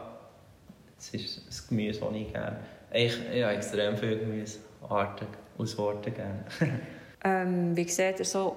[0.97, 2.59] Das ist ein Gemüse, das ich gerne.
[2.93, 5.27] Ich, ich habe extrem viele Gemüsearten,
[5.57, 6.45] Ausworte gerne.
[7.23, 8.55] ähm, wie seht ihr so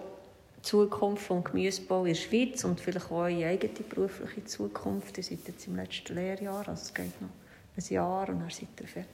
[0.62, 5.16] Zukunft des Gemüsebau in der Schweiz und vielleicht auch eure eigene berufliche Zukunft.
[5.18, 7.28] Ihr seid jetzt im letzten Lehrjahr, also es geht noch
[7.76, 9.10] ein Jahr und dann seid ihr fertig.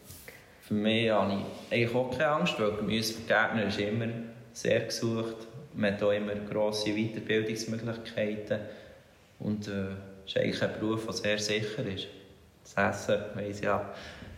[0.62, 1.32] Für mich habe
[1.70, 4.08] ich eigentlich auch keine Angst, weil Gemüsegärtner ist immer
[4.52, 5.46] sehr gesucht.
[5.74, 8.60] Man hat auch immer grosse Weiterbildungsmöglichkeiten
[9.40, 9.88] und äh,
[10.24, 12.06] ist eigentlich ein Beruf, der sehr sicher ist.
[12.62, 13.92] Das Essen, weiss ja,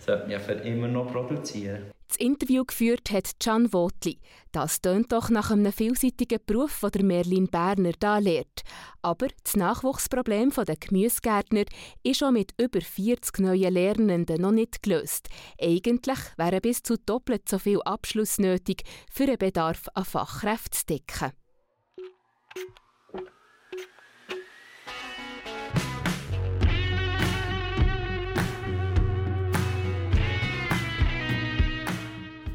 [0.05, 1.96] sollte man ja für immer noch produzieren.
[2.09, 4.21] Das Interview geführt hat Can Wotli.
[4.53, 8.63] Das tönt doch nach einem vielseitigen Beruf, den der Merlin Berner da lehrt.
[9.03, 11.65] Aber das Nachwuchsproblem der Gemüsegärtner
[12.03, 15.29] ist schon mit über 40 neuen Lernenden noch nicht gelöst.
[15.61, 20.87] Eigentlich wären bis zu doppelt so viel Abschluss nötig, für den Bedarf an Fachkräften zu
[20.87, 21.33] decken.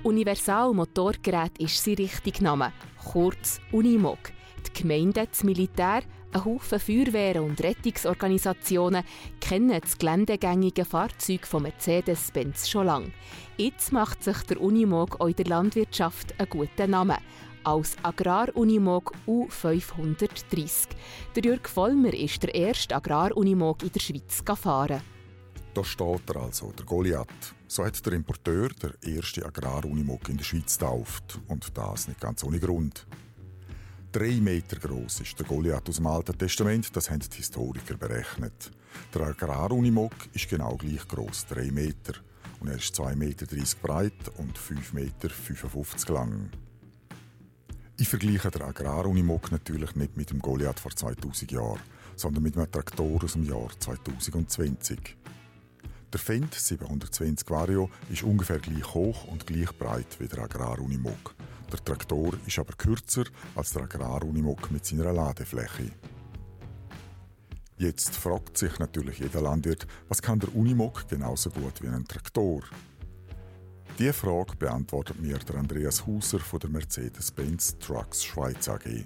[0.03, 2.73] Universal-Motorgerät ist sein richtiger Name,
[3.11, 4.17] kurz Unimog.
[4.65, 6.01] Die Gemeinde, das Militär,
[6.33, 9.03] ein Haufen Feuerwehren und Rettungsorganisationen
[9.39, 13.11] kennen das geländegängige Fahrzeug von Mercedes-Benz schon lange.
[13.57, 17.17] Jetzt macht sich der Unimog auch in der Landwirtschaft einen guten Namen
[17.63, 20.87] als Agrarunimog U530.
[21.35, 25.01] Der Jörg Vollmer ist der erste Agrarunimog in der Schweiz gefahren.
[25.73, 27.55] Da steht er also, der Goliath.
[27.67, 31.39] So hat der Importeur der erste Agrarunimog in der Schweiz getauft.
[31.47, 33.07] Und das nicht ganz ohne Grund.
[34.11, 38.71] Drei Meter groß ist der Goliath aus dem Alten Testament, das haben die Historiker berechnet.
[39.13, 42.15] Der Agrarunimog ist genau gleich groß, drei Meter.
[42.59, 43.45] Und er ist 2,30 Meter
[43.81, 46.49] breit und 5,55 Meter lang.
[47.97, 51.79] Ich vergleiche den Agrarunimog natürlich nicht mit dem Goliath vor 2000 Jahren,
[52.17, 55.20] sondern mit einem Traktor aus dem Jahr 2020.
[56.13, 61.33] Der Fendt 720 Vario ist ungefähr gleich hoch und gleich breit wie der Agrarunimog.
[61.71, 63.23] Der Traktor ist aber kürzer
[63.55, 65.91] als der Agrarunimog mit seiner Ladefläche.
[67.77, 72.61] Jetzt fragt sich natürlich jeder Landwirt, was kann der Unimog genauso gut wie ein Traktor?
[73.97, 79.05] Diese Frage beantwortet mir der Andreas Huser von der Mercedes-Benz Trucks Schweiz AG.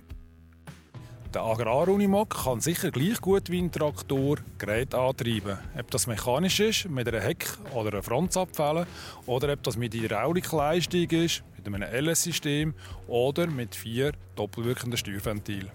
[1.36, 5.58] Der Agrarunimog kann sicher gleich gut wie ein Traktor Geräte antreiben.
[5.78, 8.88] Ob das mechanisch ist, mit einer Heck- oder einer Frontzapfelle,
[9.26, 12.74] oder ob das mit Hydraulikleistung ist, mit einem LS-System
[13.08, 15.71] oder mit vier doppelwirkenden Steuerventilen.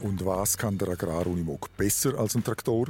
[0.00, 2.88] Und was kann der Agrarunimog besser als ein Traktor?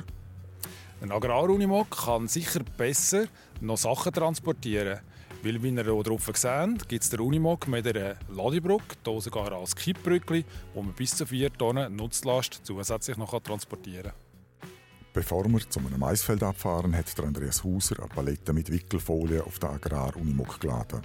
[1.03, 3.27] Ein Agrarunimog kann sicher besser
[3.61, 5.01] noch Sachen transportieren.
[5.44, 9.50] Weil, wie ihr hier drauf seht, gibt es den Unimog mit einer Ladebrücke, hier sogar
[9.52, 14.70] als Kippbrücke, wo man bis zu 4 Tonnen Nutzlast zusätzlich noch transportieren kann.
[15.12, 19.59] Bevor wir zu einem Maisfeld abfahren, hat der Andreas Hauser eine Palette mit Wickelfolie auf
[19.59, 21.02] den Agrarunimog geladen.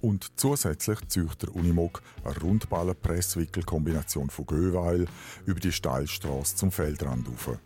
[0.00, 5.06] Und zusätzlich zieht der Unimog eine Rundballenpresswickelkombination von Göweil
[5.46, 7.58] über die Steilstraße zum Feldrand rauf.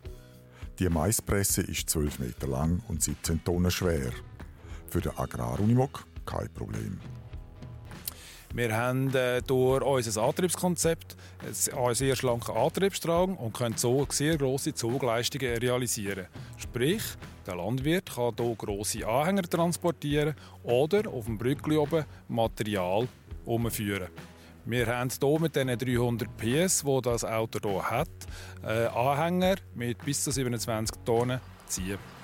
[0.79, 4.13] Die Maispresse ist 12 Meter lang und 17 Tonnen schwer.
[4.91, 6.99] Für den Agrarunimog kein Problem.
[8.53, 14.75] Wir haben äh, durch unser Antriebskonzept einen sehr schlanken Antriebsstrang und können so sehr grosse
[14.75, 16.27] Zugleistungen realisieren.
[16.57, 17.03] Sprich,
[17.47, 23.07] der Landwirt kann hier grosse Anhänger transportieren oder auf dem Brückli oben Material
[23.45, 24.09] umführen.
[24.65, 28.09] Wir haben hier mit diesen 300 PS, die das Auto hier hat,
[28.65, 32.20] äh, Anhänger mit bis zu 27 Tonnen ziehen.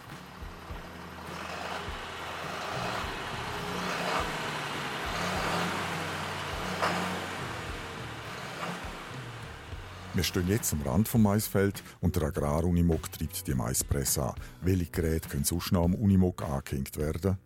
[10.17, 14.35] Wir stehen jetzt am Rand vom Maisfeld und der Agrarunimog treibt die Maispresse an.
[14.63, 17.37] Welche Geräte können sonst noch am Unimog angehängt werden?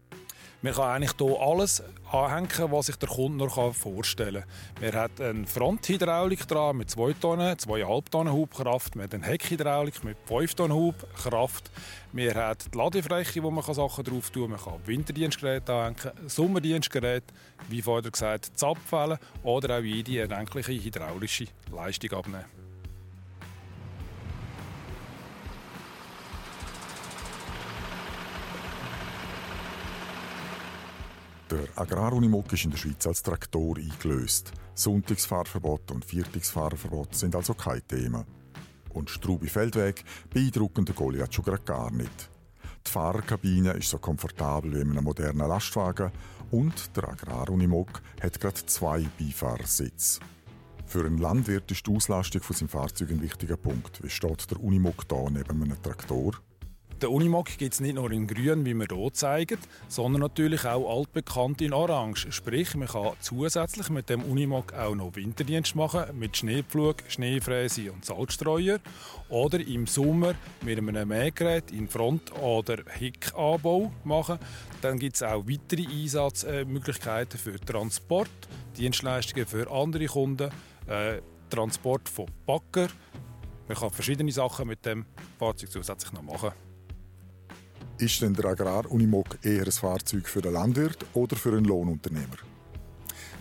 [0.62, 4.84] Man kann eigentlich hier alles anhängen, was sich der Kunde noch vorstellen kann.
[4.84, 8.94] Man hat eine Fronthydraulik dran mit 2 Tonnen, 2,5 Tonnen Hubkraft.
[8.94, 11.72] Man hat eine Heckhydraulik mit 5 Tonnen Hubkraft.
[12.12, 14.50] Man hat die Ladefläche, wo man Sachen drauf tun kann.
[14.52, 17.34] Man kann Winterdienstgeräte anhängen, Sommerdienstgeräte,
[17.68, 22.59] wie vorher gesagt, Zapfwellen oder auch jede erdenkliche hydraulische Leistung abnehmen.
[31.50, 34.52] Der Agrarunimog ist in der Schweiz als Traktor eingelöst.
[34.74, 38.24] Sonntagsfahrverbot und Viertagsfahrverbot sind also kein Thema.
[38.90, 42.30] Und Strubi Feldweg beeindrucken der Goliath schon gar nicht.
[42.86, 46.12] Die Fahrerkabine ist so komfortabel wie in einem modernen Lastwagen
[46.52, 50.20] und der Agrarunimog hat gerade zwei Beifahrersitze.
[50.86, 54.02] Für einen Landwirt ist die Auslastung von seinem Fahrzeug ein wichtiger Punkt.
[54.04, 56.34] Wie steht der Unimog da neben einem Traktor?
[57.02, 59.56] Den Unimog gibt es nicht nur in grün, wie wir hier zeigen,
[59.88, 62.30] sondern natürlich auch altbekannt in orange.
[62.30, 68.04] Sprich, man kann zusätzlich mit dem Unimog auch noch Winterdienst machen mit Schneepflug, Schneefräse und
[68.04, 68.80] Salzstreuer
[69.30, 74.38] oder im Sommer mit einem Mähgerät in Front- oder Heckanbau machen.
[74.82, 78.28] Dann gibt es auch weitere Einsatzmöglichkeiten für Transport,
[78.76, 80.50] Dienstleistungen für andere Kunden,
[80.86, 82.88] äh, Transport von Backer.
[83.68, 85.06] Man kann verschiedene Sachen mit dem
[85.38, 86.52] Fahrzeug zusätzlich noch machen.
[88.00, 92.38] Ist denn der Agrarunimog eher ein Fahrzeug für den Landwirt oder für einen Lohnunternehmer?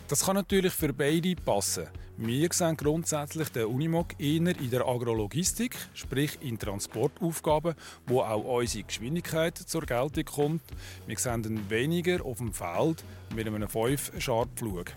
[0.10, 1.88] Das kann natürlich für beide passen.
[2.17, 7.74] Wir sehen grundsätzlich den Unimog eher in der Agrologistik, sprich in Transportaufgaben,
[8.06, 10.63] wo auch unsere Geschwindigkeit zur Geltung kommt.
[11.08, 14.91] Wir sehen ihn weniger auf dem Feld mit einem 5-Scharpflug.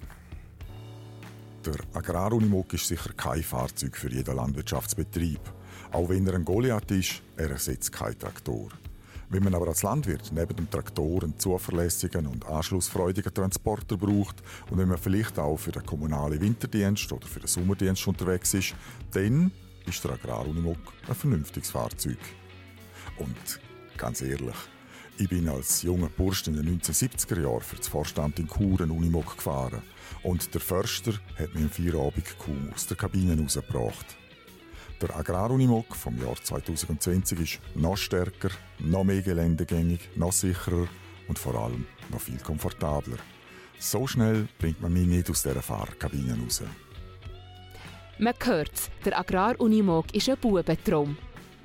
[1.64, 5.40] Der Agrarunimog ist sicher kein Fahrzeug für jeden Landwirtschaftsbetrieb.
[5.92, 8.70] Auch wenn er ein Goliath ist, er ersetzt keinen Traktor.
[9.32, 14.76] Wenn man aber als Landwirt neben dem Traktor einen zuverlässigen und anschlussfreudigen Transporter braucht und
[14.76, 18.74] wenn man vielleicht auch für den kommunalen Winterdienst oder für den Sommerdienst unterwegs ist,
[19.12, 19.50] dann
[19.86, 20.76] ist der Agrarunimog
[21.08, 22.18] ein vernünftiges Fahrzeug.
[23.16, 23.58] Und
[23.96, 24.54] ganz ehrlich,
[25.16, 29.34] ich bin als junger Bursch in den 1970er Jahren für das Vorstand in einen Unimog
[29.34, 29.80] gefahren
[30.24, 34.18] und der Förster hat mich am Feierabend kaum aus der Kabine rausgebracht.
[35.02, 40.86] Der Agrarunimog vom Jahr 2020 ist noch stärker, noch mehr geländegängig, noch sicherer
[41.26, 43.16] und vor allem noch viel komfortabler.
[43.80, 46.62] So schnell bringt man mich nicht aus dieser Fahrkabine raus.
[48.18, 51.18] Man hört, der Agrarunimog ist ein Bubentraum.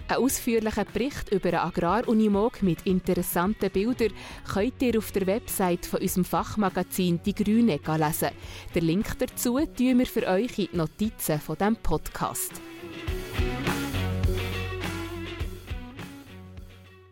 [0.07, 4.13] Einen ausführlichen Bericht über einen Agrarunimog mit interessanten Bildern
[4.51, 8.29] könnt ihr auf der Website von unserem Fachmagazin Die Grüne lesen.
[8.73, 12.61] Den Link dazu tun wir für euch in die Notizen von diesem Podcast.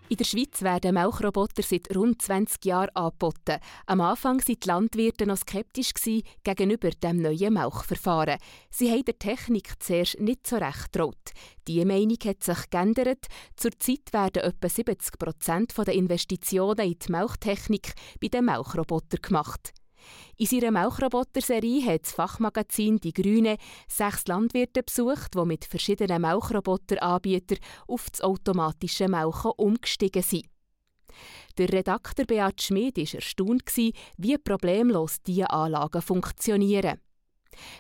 [0.08, 3.60] In der Schweiz werden Milchroboter seit rund 20 Jahren angeboten.
[3.88, 5.94] Am Anfang waren die Landwirte noch skeptisch
[6.44, 8.38] gegenüber dem neuen Milchverfahren.
[8.70, 11.32] Sie haben der Technik zuerst nicht so recht traut.
[11.68, 13.26] Diese Meinung hat sich geändert.
[13.56, 19.74] Zurzeit werden etwa 70 Prozent der Investitionen in die Milchtechnik bei den Milchrobotern gemacht.
[20.38, 27.60] In seiner Milchroboter-Serie hat das Fachmagazin Die Grüne sechs Landwirte besucht, die mit verschiedenen Milchroboter-Anbietern
[27.88, 30.46] auf das automatische Melken umgestiegen sind.
[31.58, 33.64] Der Redakteur Beat Schmid war erstaunt,
[34.18, 37.00] wie problemlos diese Anlagen funktionieren.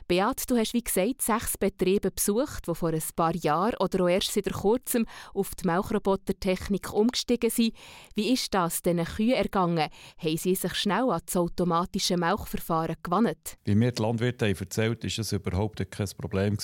[0.07, 4.09] Beat, du hast wie gesagt sechs Betriebe besucht, die vor ein paar Jahren oder auch
[4.09, 7.73] erst seit kurzem auf die Milchrobotertechnik umgestiegen sind.
[8.13, 9.89] Wie ist das diesen Kühen ergangen?
[10.17, 13.57] Haben sie sich schnell an das automatische Milchverfahren gewandt?
[13.65, 16.57] Wie mir die Landwirte haben erzählt war das überhaupt kein Problem.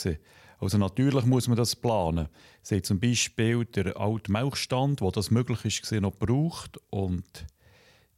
[0.62, 2.30] Also natürlich muss man das planen.
[2.62, 7.46] Sie haben zum Beispiel den alten Milchstand, wo das möglich ist, noch gebraucht und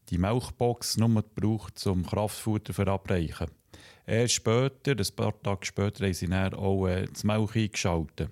[0.10, 3.48] die Milchbox nur gebraucht, um Kraftfutter zu verabreichen.
[4.06, 8.30] Erst später, ein paar Tage später, haben sie dann auch äh, das Milch eingeschaltet.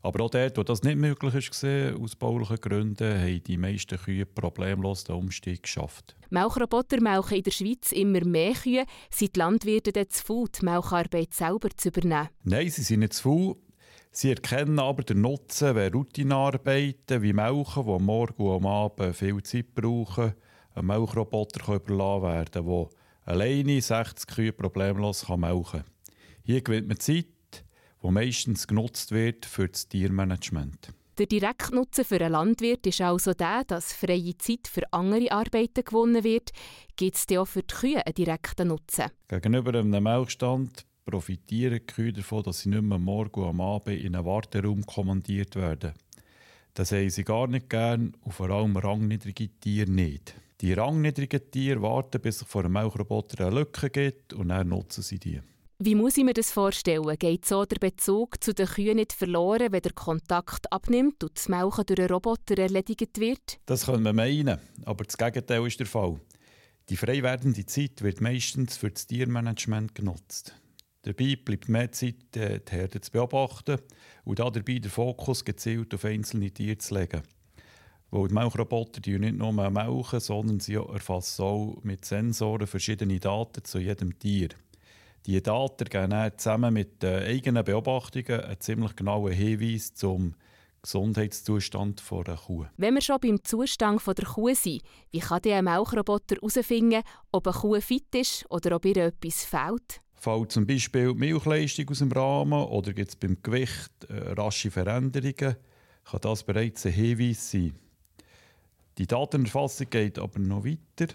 [0.00, 4.26] Aber auch dort, wo das nicht möglich war, aus baulichen Gründen, haben die meisten Kühe
[4.26, 6.16] problemlos den Umstieg geschafft.
[6.30, 8.84] Milchroboter melken in der Schweiz immer mehr Kühe.
[9.10, 12.28] Sind die Landwirte dann zu faul, die Milcharbeit selber zu übernehmen?
[12.44, 13.56] Nein, sie sind nicht zu faul.
[14.12, 19.16] Sie erkennen aber den Nutzen, wenn Routinearbeiten wie Melken, die am Morgen und am Abend
[19.16, 20.34] viel Zeit brauchen,
[20.74, 22.88] einem Milchroboter überlassen werden kann,
[23.28, 25.84] alleine 60 Kühe problemlos kann melken.
[26.42, 27.26] Hier gewinnt man Zeit,
[28.02, 30.94] die meistens genutzt wird für das Tiermanagement.
[31.18, 36.24] Der Direktnutzen für einen Landwirt ist also der, dass freie Zeit für andere Arbeiten gewonnen
[36.24, 36.52] wird.
[36.96, 39.10] Gibt es auch für die Kühe einen direkten Nutzen?
[39.26, 44.00] Gegenüber einem Melkstand profitieren die Kühe davon, dass sie nicht mehr morgen und am Abend
[44.00, 45.92] in einen Warteraum kommandiert werden.
[46.72, 50.34] Das haben sie gar nicht gern und vor allem rangniedrige Tiere nicht.
[50.60, 55.02] Die rangniedrigen Tiere warten, bis sich vor einem Milchroboter eine Lücke gibt und dann nutzen
[55.02, 55.40] sie die.
[55.80, 57.16] Wie muss ich mir das vorstellen?
[57.20, 61.48] Geht so der Bezug zu den Kühen nicht verloren, wenn der Kontakt abnimmt und das
[61.48, 63.60] Melken durch einen Roboter erledigt wird?
[63.66, 66.18] Das können wir meinen, aber das Gegenteil ist der Fall.
[66.88, 70.56] Die frei werdende Zeit wird meistens für das Tiermanagement genutzt.
[71.02, 73.78] Dabei bleibt mehr Zeit, äh, die Herde zu beobachten
[74.24, 77.22] und dabei den Fokus gezielt auf einzelne Tiere zu legen.
[78.10, 83.64] Weil die Milchroboter die nicht nur melken, sondern sie erfassen auch mit Sensoren verschiedene Daten
[83.64, 84.48] zu jedem Tier.
[85.26, 90.34] Diese Daten geben dann zusammen mit den eigenen Beobachtungen einen ziemlich genauen Hinweis zum
[90.80, 92.66] Gesundheitszustand der Kuh.
[92.76, 97.56] Wenn wir schon beim Zustand der Kuh sind, wie kann der Milchroboter herausfinden, ob eine
[97.56, 100.00] Kuh fit ist oder ob ihr etwas fehlt?
[100.14, 104.70] Fällt zum Beispiel die Milchleistung aus dem Rahmen oder gibt es beim Gewicht äh, rasche
[104.70, 105.56] Veränderungen,
[106.04, 107.78] kann das bereits ein Hinweis sein.
[108.98, 111.14] Die Datenerfassung geht aber noch weiter.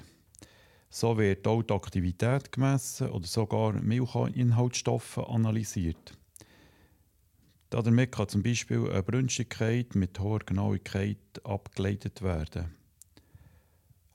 [0.90, 6.18] So wird auch die Aktivität gemessen oder sogar Milchinhaltsstoffe analysiert.
[7.70, 12.74] Damit kann zum Beispiel eine Brünstigkeit mit hoher Genauigkeit abgeleitet werden.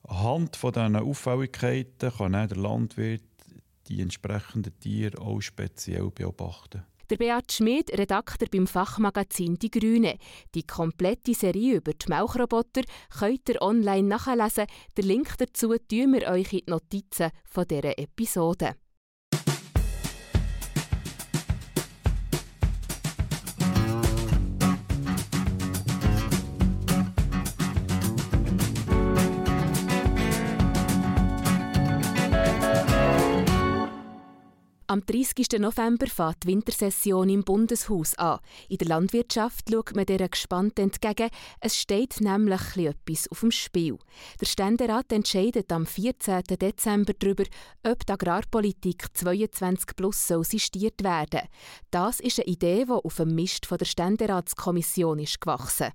[0.03, 3.21] Anhand von diesen Auffälligkeiten kann der Landwirt
[3.87, 6.83] die entsprechenden Tiere auch speziell beobachten.
[7.09, 10.19] Der Beat Schmid, Redakteur beim Fachmagazin Die Grüne.
[10.53, 12.83] Die komplette Serie über die Milchroboter
[13.17, 14.67] könnt ihr online nachlesen.
[14.95, 18.75] Den Link dazu tun wir euch in die Notizen von dieser Episode.
[34.91, 35.59] Am 30.
[35.59, 38.39] November fängt die Wintersession im Bundeshaus an.
[38.69, 41.29] In der Landwirtschaft schaut man dieser gespannt entgegen.
[41.59, 43.99] Es steht nämlich etwas auf dem Spiel.
[44.41, 46.41] Der Ständerat entscheidet am 14.
[46.59, 47.43] Dezember darüber,
[47.83, 51.47] ob die Agrarpolitik 22 plus soll sistiert werden.
[51.91, 55.91] Das ist eine Idee, die auf dem Mist von der Ständeratskommission ist gewachsen.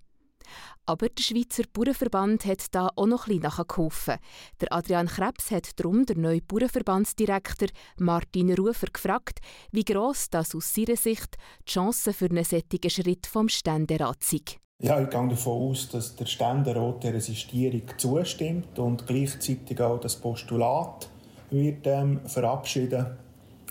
[0.86, 4.16] Aber der Schweizer Bauernverband hat da auch noch ein bisschen nachgeholfen.
[4.61, 7.68] Der Adrian Krebs hat darum den neuen Bauernverbandsdirektor
[7.99, 9.40] Martin Rufer gefragt,
[9.72, 11.36] wie gross das aus seiner Sicht
[11.66, 14.59] die Chancen für einen solchen Schritt vom Ständerat sind.
[14.82, 20.16] Ja, ich gehe davon aus, dass der Ständerat der Resistierung zustimmt und gleichzeitig auch das
[20.16, 21.09] Postulat
[21.51, 23.16] wird ähm, verabschieden.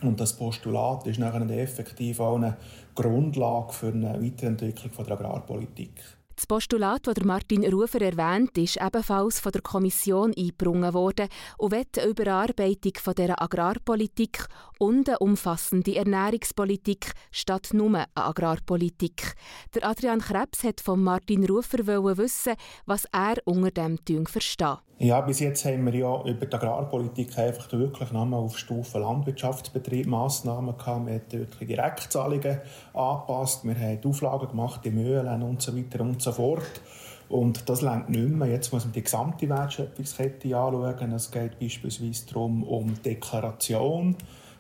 [0.01, 2.57] Und das Postulat ist nachher effektiv auch eine
[2.95, 6.01] Grundlage für eine Weiterentwicklung der Agrarpolitik.
[6.35, 11.27] Das Postulat, das Martin Rufer erwähnt, ist ebenfalls von der Kommission eingebrungen worden
[11.57, 14.47] und wird eine Überarbeitung von der Agrarpolitik
[14.79, 19.35] und eine umfassende Ernährungspolitik statt nur eine Agrarpolitik.
[19.75, 22.53] Der Adrian Krebs hat von Martin Rufer wissen,
[22.85, 24.79] was er unter dem Tun versteht.
[24.99, 30.07] Ja, bis jetzt haben wir ja über die Agrarpolitik einfach wirklich nochmal auf Stufe Landwirtschaftsbetrieb
[30.07, 31.07] Massnahmen gehabt.
[31.07, 32.61] Wir haben wirklich Direktzahlungen
[32.93, 36.81] angepasst, wir haben Auflagen gemacht in Mühlen und so weiter und fort.
[37.29, 38.47] Und das längt nicht mehr.
[38.47, 41.11] Jetzt muss man die gesamte Wertschöpfungskette anschauen.
[41.13, 44.15] Es geht beispielsweise darum, um Deklaration.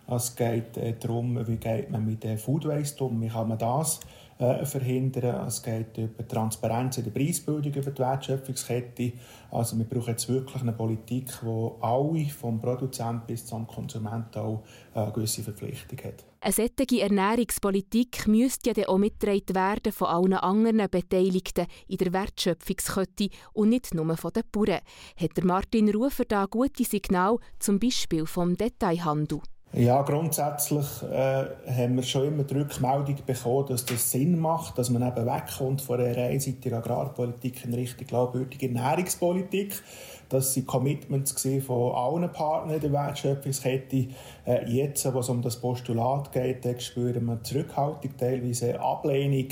[0.07, 3.57] Es geht äh, darum, wie geht man mit dem Food Waste um, wie kann man
[3.57, 3.99] das
[4.37, 5.47] äh, verhindern.
[5.47, 9.13] Es geht über Transparenz in der Preisbildung, über die Wertschöpfungskette.
[9.51, 14.63] Also wir brauchen jetzt wirklich eine Politik, wo alle, vom Produzent bis zum Konsumenten auch
[14.93, 16.25] äh, eine gewisse Verpflichtung hat.
[16.45, 22.11] Eine solche Ernährungspolitik müsste ja dann auch mitgetragen werden von allen anderen Beteiligten in der
[22.11, 24.81] Wertschöpfungskette und nicht nur von den Bauern.
[25.15, 29.39] Hat Martin Rufer da gute Signal, zum Beispiel vom Detailhandel?
[29.71, 34.89] Ja, grundsätzlich äh, haben wir schon immer die Rückmeldung bekommen, dass das Sinn macht, dass
[34.89, 39.81] man eben wegkommt von der einseitigen Agrarpolitik in Richtung glaubwürdige Ernährungspolitik.
[40.29, 44.07] Das waren Commitments von allen Partnern der Wertschöpfungskette.
[44.45, 49.49] Äh, jetzt, wo es um das Postulat geht, spüren wir Zurückhaltung, teilweise Ablehnung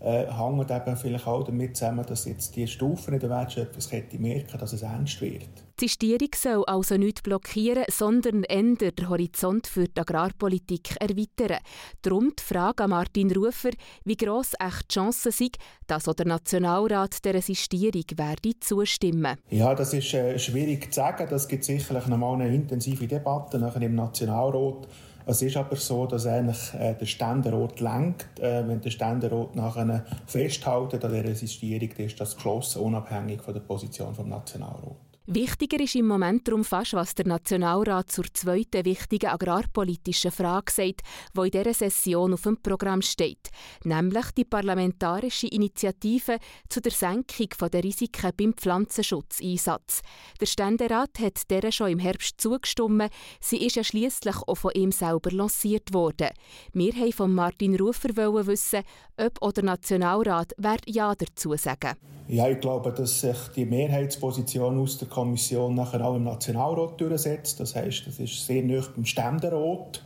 [0.00, 4.58] äh, hängt eben vielleicht auch damit zusammen, dass jetzt die Stufen in der Wertschöpfungskette merken,
[4.58, 5.63] dass es ernst wird.
[5.80, 11.58] Die Sistierung soll also nicht blockieren, sondern ändern den Horizont für die Agrarpolitik erweitern.
[12.00, 13.70] Darum die Frage an Martin Rufer,
[14.04, 15.56] wie gross echt die Chancen sind,
[15.88, 19.36] dass auch der Nationalrat der Sistierung werde zustimmen.
[19.50, 21.26] Ja, das ist äh, schwierig zu sagen.
[21.28, 24.86] Das gibt sicherlich noch mal eine intensive Debatte im Nationalrat.
[25.26, 28.38] Es ist aber so, dass eigentlich äh, der Ständerat lenkt.
[28.38, 33.54] Äh, wenn der Ständerat nachher festhält an der Resistierung, dann ist das geschlossen, unabhängig von
[33.54, 35.03] der Position des Nationalrats.
[35.26, 41.00] Wichtiger ist im Moment darum fast, was der Nationalrat zur zweiten wichtigen agrarpolitischen Frage sagt,
[41.34, 43.48] die in dieser Session auf dem Programm steht,
[43.84, 46.36] nämlich die parlamentarische Initiative
[46.68, 50.02] zu der Senkung der Risiken beim Pflanzenschutzeinsatz.
[50.42, 53.10] Der Ständerat hat der schon im Herbst zugestimmt.
[53.40, 56.28] Sie ist ja schließlich auch von ihm selber lanciert worden.
[56.74, 58.14] Wir wollten von Martin Rufer
[58.46, 58.82] wissen,
[59.16, 60.52] ob auch der Nationalrat
[60.84, 61.96] Ja dazu sagen.
[62.26, 67.60] Ja, ich glaube, dass sich die Mehrheitsposition aus der Kommission nachher auch im Nationalrat durchsetzt.
[67.60, 70.02] Das heißt, das ist sehr nah beim Ständerat.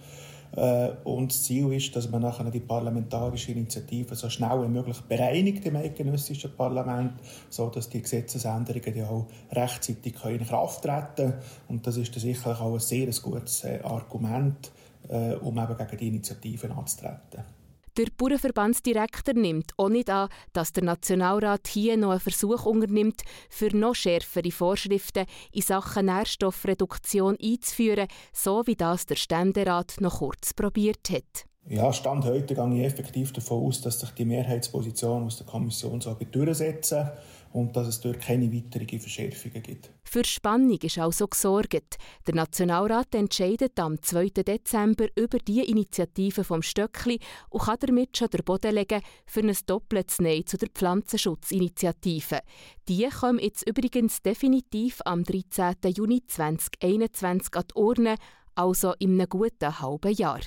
[0.57, 5.01] Äh, und das Ziel ist, dass man nachher die parlamentarische Initiative so schnell wie möglich
[5.03, 7.13] bereinigt im eidgenössischen Parlament,
[7.51, 11.35] sodass die Gesetzesänderungen ja auch rechtzeitig in Kraft treten können.
[11.69, 14.73] Und das ist sicherlich auch ein sehr gutes äh, Argument,
[15.09, 17.58] äh, um eben gegen die Initiativen anzutreten.
[17.99, 23.77] Der Bauernverbandsdirektor nimmt auch nicht an, dass der Nationalrat hier noch einen Versuch unternimmt, für
[23.77, 31.11] noch schärfere Vorschriften in Sachen Nährstoffreduktion einzuführen, so wie das der Ständerat noch kurz probiert
[31.11, 31.49] hat.
[31.67, 36.01] Ja, Stand heute gehe ich effektiv davon aus, dass sich die Mehrheitsposition aus der Kommission
[36.01, 37.11] so durchsetzen
[37.53, 39.91] und dass es dort keine weiteren Verschärfungen gibt.
[40.05, 41.97] Für Spannung ist also gesorgt.
[42.27, 44.31] Der Nationalrat entscheidet am 2.
[44.31, 47.19] Dezember über die Initiative vom Stöckli
[47.51, 52.41] und kann damit schon den Boden legen für ein doppeltes Nein zu der Pflanzenschutzinitiative.
[52.89, 55.75] Die kommt jetzt übrigens definitiv am 13.
[55.95, 58.15] Juni 2021 an die Urne,
[58.55, 60.41] also in einem guten halben Jahr.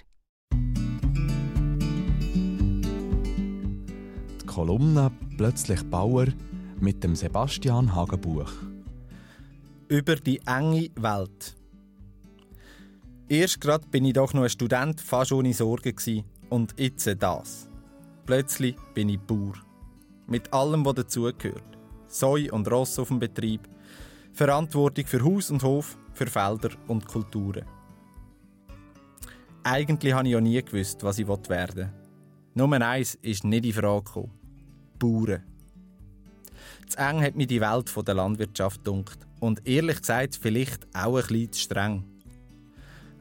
[4.41, 6.27] Die Kolumne «Plötzlich Bauer»
[6.81, 8.51] mit dem Sebastian Hagenbuch.
[9.87, 11.55] Über die enge Welt.
[13.29, 17.69] Erst gerade bin ich doch noch ein Student, fast ohne Sorgen und jetzt das.
[18.25, 19.53] Plötzlich bin ich Bauer.
[20.27, 21.77] Mit allem, was dazugehört.
[22.07, 23.69] Säu und Ross auf dem Betrieb,
[24.33, 27.65] Verantwortung für Haus und Hof, für Felder und Kulturen.
[29.63, 31.93] Eigentlich habe ich ja nie gewusst, was ich werden will.
[32.53, 34.31] Nummer eins ist nicht in Frage gekommen.
[34.99, 35.50] Bauern.
[36.91, 41.25] Zu eng hat mich die Welt der Landwirtschaft dunkt und ehrlich gesagt vielleicht auch ein
[41.25, 42.03] bisschen zu streng.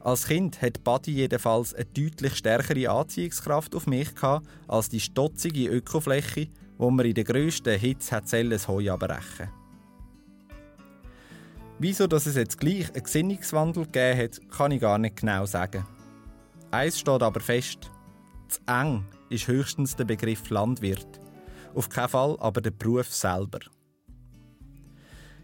[0.01, 5.69] Als Kind hat Buddy jedenfalls eine deutlich stärkere Anziehungskraft auf mich gehabt, als die stotzige
[5.69, 6.49] Ökofläche,
[6.79, 9.51] wo man in der grössten Hitze das Heu abbrechen
[11.79, 15.87] Wieso dass es jetzt gleich einen Gesinnungswandel gegeben hat, kann ich gar nicht genau sagen.
[16.73, 17.89] Eins steht aber fest.
[18.49, 21.20] Zu eng ist höchstens der Begriff Landwirt.
[21.75, 23.61] Auf keinen Fall aber der Beruf selber.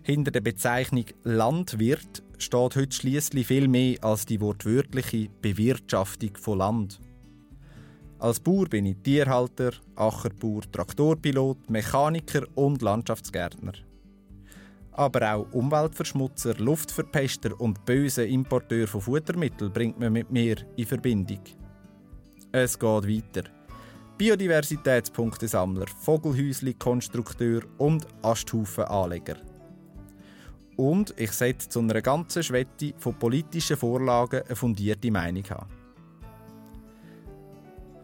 [0.02, 7.00] Hinter der Bezeichnung Landwirt steht heute schließlich viel mehr als die wortwörtliche Bewirtschaftung von Land.
[8.18, 13.72] Als Bauer bin ich Tierhalter, Ackerbauer, Traktorpilot, Mechaniker und Landschaftsgärtner.
[14.92, 21.40] Aber auch Umweltverschmutzer, Luftverpester und böse Importeur von Futtermitteln bringt man mit mir in Verbindung.
[22.52, 23.55] Es geht weiter.
[24.18, 29.36] Biodiversitätspunktesammler, Vogelhäusli-Konstrukteur und Asthaufen-Anleger.
[30.76, 35.70] Und ich sollte zu einer ganzen Schwette von politischen Vorlagen eine fundierte Meinung haben.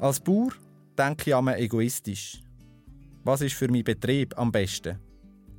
[0.00, 0.52] Als Bauer
[0.98, 2.42] denke ich an egoistisch.
[3.24, 4.98] Was ist für meinen Betrieb am besten?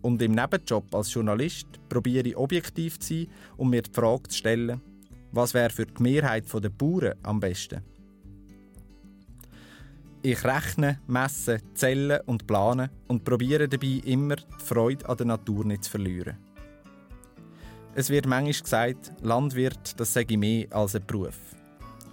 [0.04, 3.28] Und im Nebenjob als Journalist probiere ich objektiv zu sein
[3.58, 4.82] und mir die Frage zu stellen,
[5.32, 7.82] was wäre für die Mehrheit der Bauern am besten?
[10.26, 15.66] Ich rechne, messe, zähle und plane und probiere dabei immer die Freude an der Natur
[15.66, 16.38] nicht zu verlieren.
[17.94, 21.38] Es wird manchmal gesagt, Landwirt, das sage ich mehr als ein Beruf.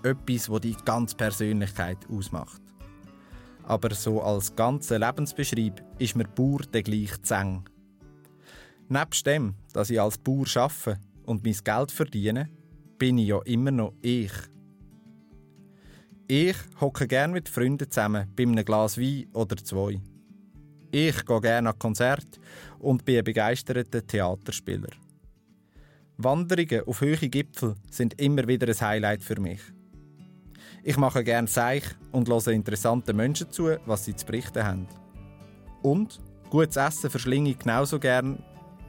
[0.02, 2.60] Etwas, das die ganze Persönlichkeit ausmacht.
[3.62, 7.62] Aber so als ganzer Lebensbeschreib ist mir Bauer der gleich zu eng.
[8.88, 12.50] Nebst dem, dass ich als Bauer arbeite und mein Geld verdiene,
[12.98, 14.32] bin ich ja immer noch ich.
[16.32, 20.00] Ich hocke gerne mit Freunden zusammen bei einem Glas Wein oder zwei.
[20.92, 22.38] Ich gehe gerne an Konzerte
[22.78, 24.90] und bin ein begeisterter Theaterspieler.
[26.18, 29.60] Wanderungen auf hohe Gipfel sind immer wieder ein Highlight für mich.
[30.84, 34.86] Ich mache gerne Seich und höre interessanten Menschen zu, was sie zu berichten haben.
[35.82, 38.40] Und gutes Essen verschlinge ich genauso gern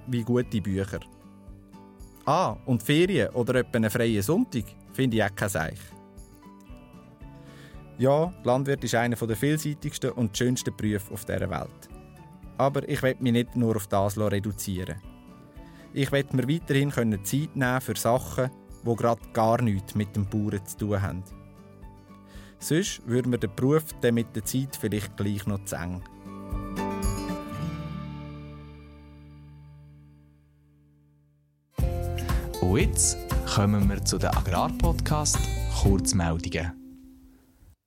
[0.05, 0.99] wie gute Bücher.
[2.23, 5.79] Ah, und Ferien oder etwa einen freien Sonntag finde ich auch kein Seich.
[8.01, 11.87] Ja, Landwirt ist einer der vielseitigsten und schönsten Berufe auf dieser Welt.
[12.57, 14.99] Aber ich will mich nicht nur auf das reduzieren.
[15.93, 18.49] Ich werde mir weiterhin Zeit nehmen für Sachen,
[18.83, 21.23] die gerade gar nichts mit dem Bauern zu tun haben.
[22.57, 26.01] Sonst würde mir der Beruf dann mit der Zeit vielleicht gleich noch zu eng.
[32.61, 35.37] Und jetzt kommen wir zu den Agrarpodcast
[35.83, 36.80] Kurzmeldungen.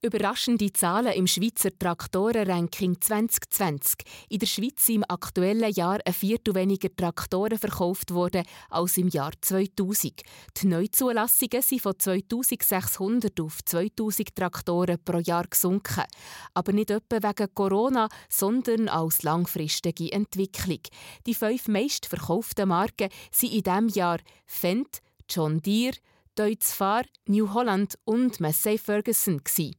[0.05, 4.01] Überraschende Zahlen im Schweizer Traktorenranking 2020.
[4.29, 9.33] In der Schweiz im aktuellen Jahr ein Viertel weniger Traktoren verkauft worden als im Jahr
[9.41, 10.21] 2000.
[10.59, 16.05] Die Neuzulassungen sind von 2600 auf 2000 Traktoren pro Jahr gesunken.
[16.53, 20.81] Aber nicht etwa wegen Corona, sondern als langfristige Entwicklung.
[21.27, 24.99] Die fünf meistverkauften Marken sind in diesem Jahr Fendt,
[25.31, 25.97] John Deere,
[26.35, 29.39] Deutz Fahr, New Holland und Massey Ferguson.
[29.39, 29.75] Gewesen.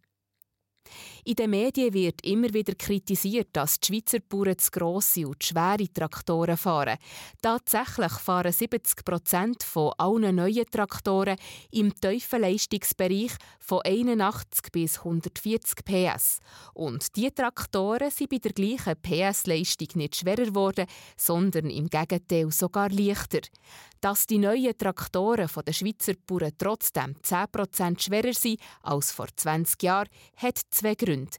[1.24, 5.92] In den Medien wird immer wieder kritisiert, dass die Schweizer Bauern zu grosse und schwere
[5.92, 6.98] Traktoren fahren.
[7.42, 11.38] Tatsächlich fahren 70 Prozent von allen neuen Traktoren
[11.72, 16.40] im tiefen Leistungsbereich von 81 bis 140 PS.
[16.74, 20.86] Und diese Traktoren sind bei der gleichen PS-Leistung nicht schwerer geworden,
[21.18, 23.42] sondern im Gegenteil sogar leichter.
[24.06, 30.10] Dass die neuen Traktoren der Schweizer Bauern trotzdem 10% schwerer sind als vor 20 Jahren,
[30.36, 31.36] hat zwei Gründe.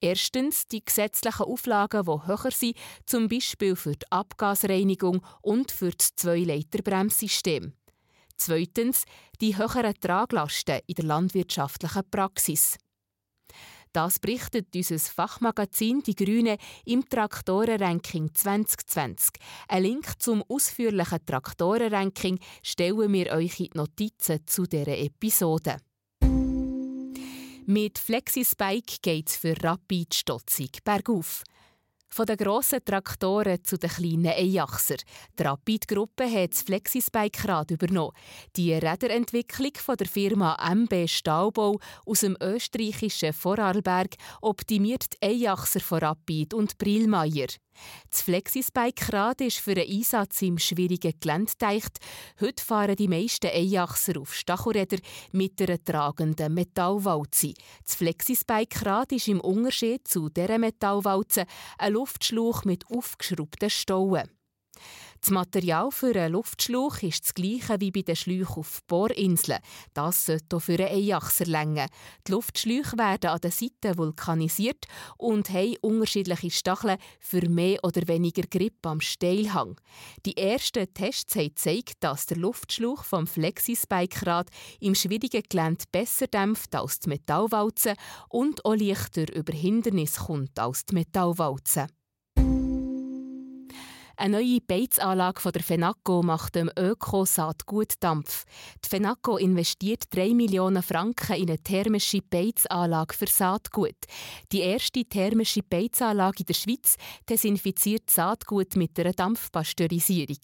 [0.00, 6.16] Erstens die gesetzlichen Auflagen, die höher sind, zum Beispiel für die Abgasreinigung und für das
[6.16, 7.74] Zwei-Leiter-Bremssystem.
[8.36, 9.04] Zweitens
[9.40, 12.78] die höheren Traglasten in der landwirtschaftlichen Praxis.
[13.98, 19.30] Das berichtet unser Fachmagazin Die Grüne im Traktorenranking 2020.
[19.66, 25.78] Ein Link zum ausführlichen Traktorenranking stellen wir euch in die Notizen zu dieser Episode.
[27.66, 31.42] Mit FlexiSpike geht es für Rapid Stotzig bergauf.
[32.10, 34.96] Von den grossen Traktoren zu den kleinen Einachser.
[35.38, 38.12] Die Rapid-Gruppe hat das Flexispike-Rad übernommen.
[38.56, 46.00] Die Räderentwicklung von der Firma MB Stahlbau aus dem österreichischen Vorarlberg optimiert die Einachser von
[46.00, 47.48] Rapid und Brilmeier.
[48.10, 51.98] Das Flexispike-Rad ist für einen Einsatz im schwierigen Gelände gedacht.
[52.40, 55.00] Heute fahren die meisten Einachser auf Stachelrädern
[55.32, 57.54] mit einer tragenden Metallwalze.
[57.84, 61.44] Das Flexispike-Rad ist im Unterschied zu dieser Metallwalze
[61.78, 64.37] ein Luftschlauch mit aufgeschraubten Stauen.
[65.20, 69.58] Das Material für einen Luftschlauch ist das gleiche wie bei den Schläuchen auf Bohrinseln.
[69.92, 71.86] Das sollte auch für einen Einachser länger.
[72.26, 78.42] Die Luftschläuche werden an den Seiten vulkanisiert und haben unterschiedliche Stacheln für mehr oder weniger
[78.42, 79.80] Grip am Steilhang.
[80.24, 84.50] Die ersten Tests haben gezeigt, dass der Luftschlauch vom Flexispike-Rad
[84.80, 87.94] im schwierigen Gelände besser dämpft als die Metallwalze
[88.28, 91.88] und auch leichter über Hindernisse kommt als die Metallwalze.
[94.20, 98.46] Eine neue Beizanlage von der FENACO macht dem Öko-Saatgut Dampf.
[98.84, 103.94] Die FENACO investiert 3 Millionen Franken in eine thermische Beizanlage für Saatgut.
[104.50, 106.96] Die erste thermische Beizanlage in der Schweiz
[107.30, 110.38] desinfiziert Saatgut mit einer Dampfpasteurisierung.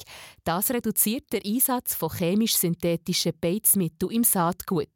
[0.45, 4.87] Das reduziert den Einsatz von chemisch-synthetischen Beizmitteln im Saatgut.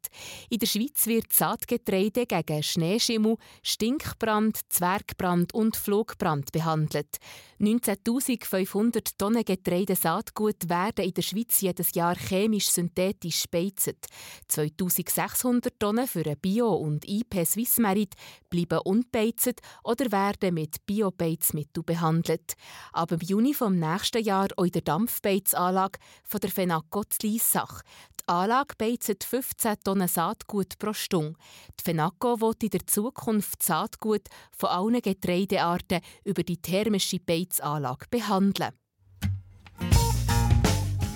[0.49, 7.17] In der Schweiz wird Saatgetreide gegen Schneeschimmel, Stinkbrand, Zwergbrand und Flugbrand behandelt.
[7.59, 14.05] 19.500 500 Tonnen Getreidesaatgut werden in der Schweiz jedes Jahr chemisch-synthetisch speizet.
[14.47, 18.13] 2600 Tonnen für ein Bio- und IP Swissmerit
[18.47, 22.53] bleiben unbeizet oder werden mit Biobeizmitteln behandelt.
[22.93, 27.81] Aber im Juni vom nächsten Jahr auch in der Dampfbeizanlage von der FENACO zu Liessach.
[28.21, 31.33] Die Anlage beizet 15 Tonnen Saatgut pro Stunde.
[31.79, 38.58] Die FENACO will in der Zukunft Saatgut von allen Getreidearten über die thermische Beizanlage behandeln.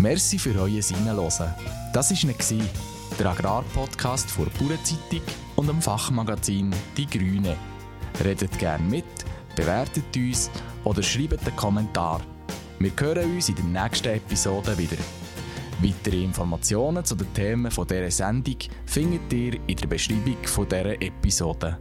[0.03, 1.53] Merci für euer Hinhören.
[1.93, 2.59] Das war
[3.17, 5.21] der Agrarpodcast vor Bauernzeitung
[5.55, 7.55] und dem Fachmagazin Die Grüne.
[8.21, 9.05] Redet gerne mit,
[9.55, 10.51] bewertet uns
[10.83, 12.19] oder schreibt einen Kommentar.
[12.79, 14.97] Wir hören uns in der nächsten Episode wieder.
[15.81, 21.77] Weitere Informationen zu den Themen dieser Sendung findet ihr in der Beschreibung dieser Episode.